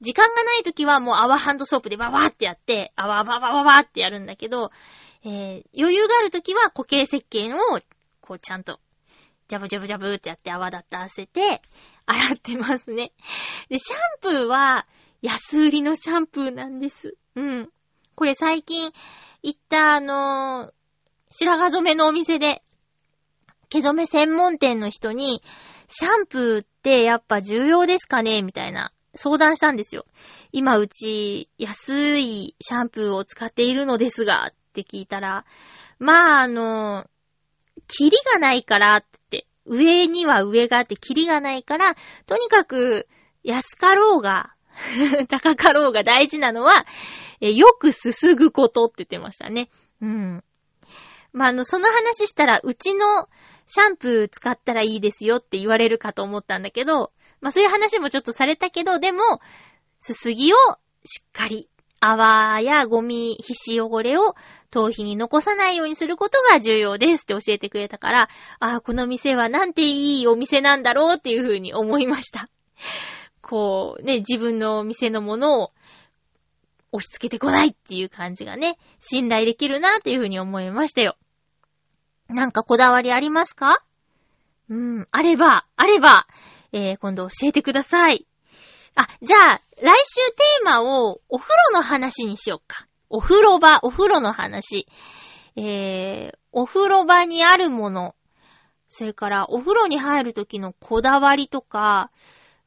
[0.02, 4.72] 時間がない時はもう泡ハンドソープでババーってやって、泡ババババーってやるんだけど、
[5.26, 7.58] えー、余裕がある時は固形石鹸を、
[8.22, 8.80] こうちゃんと、
[9.48, 11.62] ジャブジャブジャブってやって泡立たせて、
[12.06, 13.12] 洗ってますね。
[13.70, 14.86] で、シャンプーは、
[15.22, 17.16] 安売りのシャンプーなんです。
[17.36, 17.70] うん。
[18.16, 18.92] これ最近、
[19.42, 20.74] 行ったあのー
[21.36, 22.62] 白髪染めのお店で、
[23.70, 25.42] 毛染め専門店の人に、
[25.88, 28.44] シャンプーってやっぱ重要ですかね？
[28.44, 30.06] みたいな相談したんですよ。
[30.52, 35.46] 今うち安いシャンプーを使っているのですが、っって聞いたら、
[36.00, 37.06] まああの、
[37.88, 41.96] キリがないからって、上には上があってキリがないから、
[42.26, 43.08] とにかく
[43.44, 44.52] 安かろうが、
[45.30, 46.86] 高かろうが大事なのは、
[47.40, 49.70] えよくすすぐことって言ってましたね。
[50.02, 50.44] うん。
[51.32, 53.28] まあ、あの、その話したら、うちの
[53.68, 57.12] シャンプー使ったらいいですよって言われるかと思ったんだけど、
[57.42, 59.20] まあ、そういう話もちょっとされたけど、でも、
[60.00, 60.58] すすぎを
[61.06, 61.70] しっかり、
[62.00, 64.36] 泡やゴミ、皮脂汚れを
[64.74, 72.50] 頭皮に残さないようにすることが重要ですって教えてくれたから、ああ、この店はなんていいお店なんだろうっていうふうに思いました。
[73.44, 75.72] こう、ね、自分の店のものを
[76.92, 81.18] 押し付けてこないっていう感じがね、信頼できるなっていうふうに思いましたよ。
[82.28, 83.84] なんかこだわりありますか？
[84.70, 86.26] うん、あれば、あれば、
[86.72, 88.26] えー、今度教えてください。
[88.96, 92.88] あ、じゃあ、来週テーマをお風呂の話にしよっか。
[93.14, 94.88] お風呂場、お風呂の話。
[95.56, 98.16] えー、お風呂場にあるもの。
[98.88, 102.10] それから、お風呂に入る時のこだわりとか、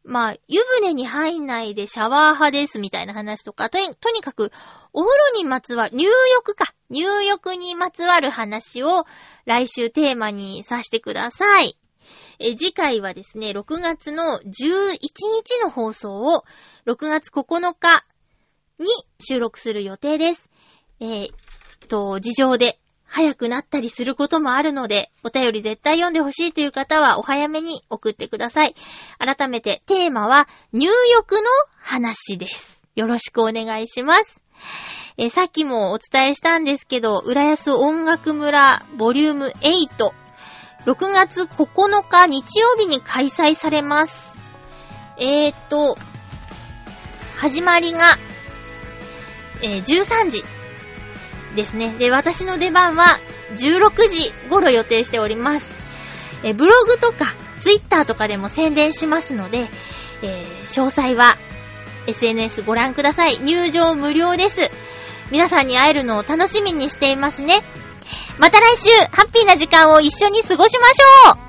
[0.04, 4.52] まあ、湯船に入んないでシャワー派ですみたいな話とか、とにとにかく、
[4.92, 6.72] お風呂にまつわる、入浴か。
[6.90, 9.04] 入浴にまつわる話を
[9.46, 11.76] 来週テーマにさせてください。
[12.38, 16.44] え次回はですね、6月の11日の放送を、
[16.86, 18.06] 6月9日
[18.78, 18.86] に
[19.20, 20.50] 収録する予定です。
[21.00, 21.30] えー、
[21.88, 28.74] と、事情で早くなったりすることもあるので、お便り絶対読んでほしいという方はお早めに送ってください。
[29.18, 31.42] 改めてテーマは入浴の
[31.78, 32.82] 話です。
[32.94, 34.42] よろしくお願いします。
[35.18, 40.12] えーさっきもお伝えしたんですけど、浦安音楽村ボリューム8、
[40.84, 44.36] 6月9日日曜日に開催されます。
[45.18, 45.96] えーっと、
[47.38, 48.00] 始まりが、
[49.62, 50.44] えー13時
[51.54, 51.94] ですね。
[51.98, 53.18] で、私の出番は
[53.54, 55.74] 16時頃予定しております。
[56.42, 59.68] えーブログとか、ツイッターとかでも宣伝しますので、
[60.22, 61.36] えー詳細は
[62.06, 63.38] SNS ご覧ください。
[63.40, 64.70] 入場無料です。
[65.30, 67.62] 皆さんに会えるのを楽しみにしていますね。
[68.38, 71.45] また来週、ハッピーな時間を一緒に過ごしましょう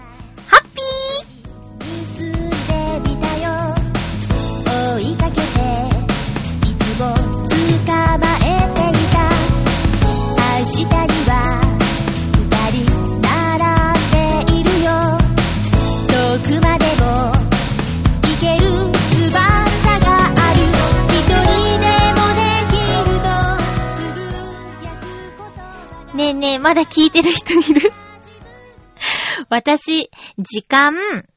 [26.52, 27.92] ね、まだ聞いてる人いる
[29.50, 30.96] 私、時間、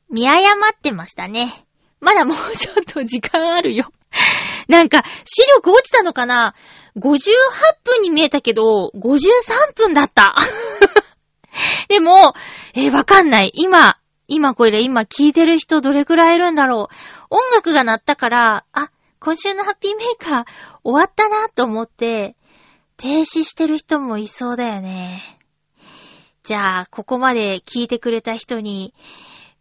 [0.09, 1.67] 見誤ってましたね。
[2.01, 3.91] まだもうちょっと時間あるよ。
[4.69, 6.55] なんか、視力落ちたのかな
[6.97, 7.19] ?58
[7.83, 10.37] 分に見えたけど、53分だった。
[11.89, 12.35] でも、
[12.75, 13.51] えーわかんない。
[13.55, 13.99] 今、
[14.29, 16.89] 今これ今聞いてる人どれくらいいるんだろ
[17.31, 17.35] う。
[17.35, 20.45] 音楽が鳴ったから、あ、今週のハッピーメーカー
[20.85, 22.37] 終わったなと思って、
[23.01, 25.23] 停止してる人もいそうだよね。
[26.43, 28.93] じゃあ、ここまで聞いてくれた人に、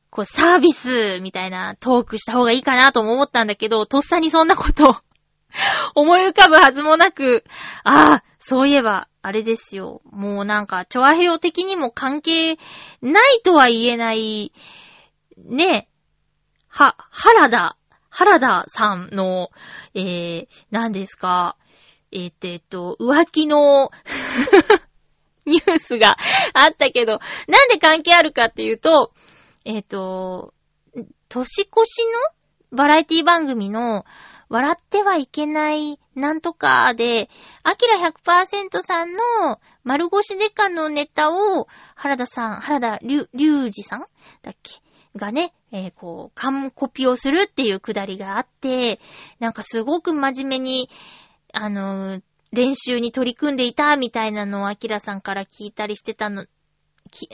[0.10, 4.98] こう、サービスみたいなトークした方がいいかなとも思ったんだけど、とっさにそんなこと
[5.96, 7.46] 思い浮かぶはずもなく、
[7.86, 10.02] ああ、そういえば、あれですよ。
[10.12, 12.58] もうなんか、チョアヘヨ的にも関係
[13.02, 14.52] ないとは言えない、
[15.38, 15.88] ね、
[16.68, 17.78] は、原田、
[18.10, 19.50] 原田さんの、
[19.94, 21.56] えー、何ですか、
[22.12, 23.92] えーっと、浮気の
[25.46, 26.18] ニュースが
[26.54, 29.14] あったけど、なんで関係あるかっていうと、
[29.66, 30.54] えーっと、
[31.28, 31.98] 年越し
[32.72, 34.06] のバラエティ番組の
[34.50, 37.30] 笑ってはいけないなんとかで、
[37.64, 44.06] アキラ100%さんの丸腰デカのネタを原田さん、原田隆二さん
[44.42, 44.82] だっけ？
[45.16, 49.00] がね、えー、こう、完コピをするっていうくだりがあって、
[49.40, 50.90] なんかすごく真面目に、
[51.54, 52.22] あの、
[52.52, 56.46] 練習に取り組んでいたみたいなのをアキラさんから聞いたりしてたの、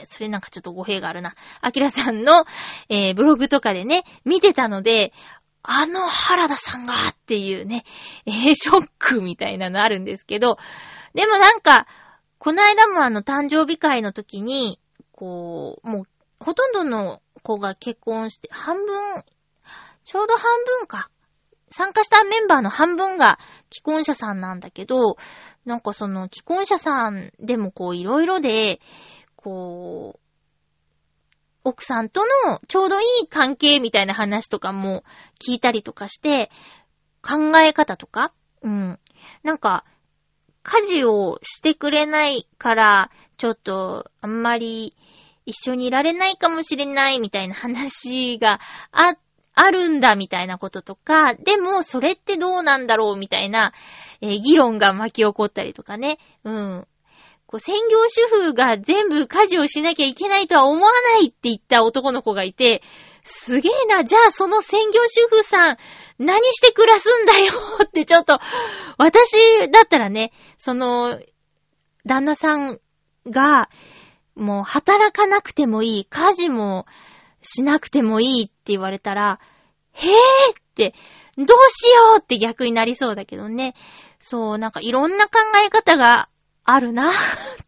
[0.04, 1.34] それなんかちょっと語弊があるな。
[1.60, 2.44] アキラさんの、
[2.88, 5.12] えー、ブログとかでね、見てたので、
[5.62, 6.96] あの原田さんがっ
[7.26, 7.84] ていうね、
[8.24, 10.58] えー、ショックみたいなのあるんですけど、
[11.14, 11.86] でもなんか、
[12.38, 14.78] この間もあの誕生日会の時に、
[15.12, 16.04] こう、もう、
[16.38, 19.24] ほとんどの子が結婚して、半分、
[20.04, 20.42] ちょうど半
[20.80, 21.10] 分か。
[21.76, 23.38] 参加したメンバーの半分が
[23.70, 25.18] 既婚者さんなんだけど、
[25.66, 28.80] なんかその既婚者さんでもこういろいろで、
[29.36, 30.20] こう、
[31.64, 35.04] 奥さんとのちょうどいい関係みたいな話とかも
[35.38, 36.50] 聞いたりとかして、
[37.20, 38.98] 考え方とかうん。
[39.42, 39.84] なんか、
[40.62, 44.96] 家事をしてくれないから、ちょっと、あんまり
[45.44, 48.60] 一緒にいられないかもしれないみたいな話が
[48.92, 49.18] あっ、
[49.56, 53.72] あるんだみたいなこととか、でもそれってどうなんだろうみたいな、
[54.20, 56.18] えー、議論が巻き起こったりとかね。
[56.44, 56.86] うん。
[57.46, 62.82] こう、専業主婦が全部家事をしなきゃいけないとは思わないって言った男の子がいて、
[63.22, 65.76] すげえな、じゃあその専業主婦さん、
[66.18, 67.52] 何して暮らすんだよ
[67.84, 68.38] ってちょっと、
[68.98, 71.18] 私だったらね、その、
[72.04, 72.78] 旦那さん
[73.26, 73.70] が、
[74.34, 76.84] もう働かなくてもいい、家事も
[77.46, 79.40] しなくてもいいって言われたら、
[79.92, 80.12] へぇっ
[80.74, 80.94] て、
[81.38, 83.74] どうしようって逆になりそうだけどね。
[84.20, 85.32] そう、なんかいろんな考
[85.64, 86.28] え方が
[86.64, 87.12] あるなっ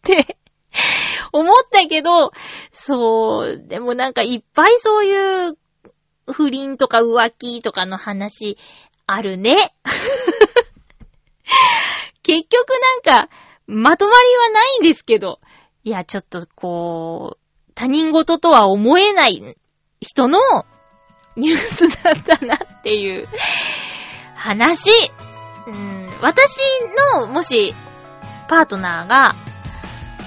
[0.03, 0.39] て
[1.33, 2.33] 思ったけど、
[2.73, 5.59] そう、でもなんかいっぱいそういう
[6.33, 8.59] 不倫とか浮気とかの話
[9.07, 9.75] あるね。
[12.23, 12.69] 結局
[13.05, 13.31] なんか、
[13.67, 15.41] まとまりはないんですけど、
[15.85, 19.57] いや、ちょっとこう、他人事とは思えない
[20.01, 20.39] 人の
[21.37, 23.29] ニュースだったなっていう
[24.35, 24.91] 話。
[25.67, 26.61] うん、私
[27.17, 27.75] の、もし、
[28.49, 29.35] パートナーが、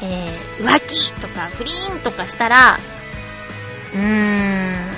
[0.03, 2.79] えー、浮気とか不倫とかしたら、
[3.93, 4.91] うーん、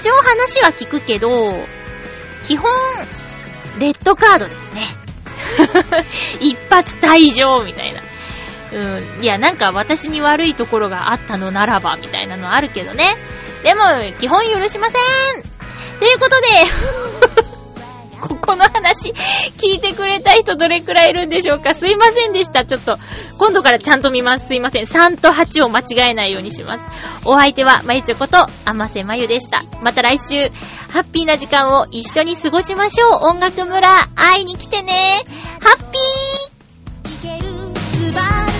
[0.00, 1.66] 一応話は聞くけど、
[2.46, 2.70] 基本、
[3.78, 4.88] レッドカードですね。
[6.40, 8.02] 一発退場みたいな。
[8.72, 13.16] うん、いや、なんか私に悪いところがあったのならば、みたいなのあるけどね。
[13.62, 13.82] でも、
[14.18, 14.98] 基本許しませ
[15.40, 15.42] ん
[15.98, 17.48] ということで
[18.20, 19.12] ここの話、
[19.58, 21.72] 聞いてくれた人どれくらいいるんでしょうか？
[21.74, 22.64] すいませんでした。
[22.64, 22.98] ちょっと、
[23.38, 24.48] 今度からちゃんと見ます。
[24.48, 24.84] すいません。
[24.86, 26.84] 3と8を間違えないようにします。
[27.24, 29.62] お相手は、まゆちょこと、あませまゆでした。
[29.82, 30.50] また来週、
[30.92, 33.10] ハッピーな時間を一緒に過ごしましょう。
[33.26, 35.22] 音楽村、会いに来てね。
[35.60, 38.57] ハッピー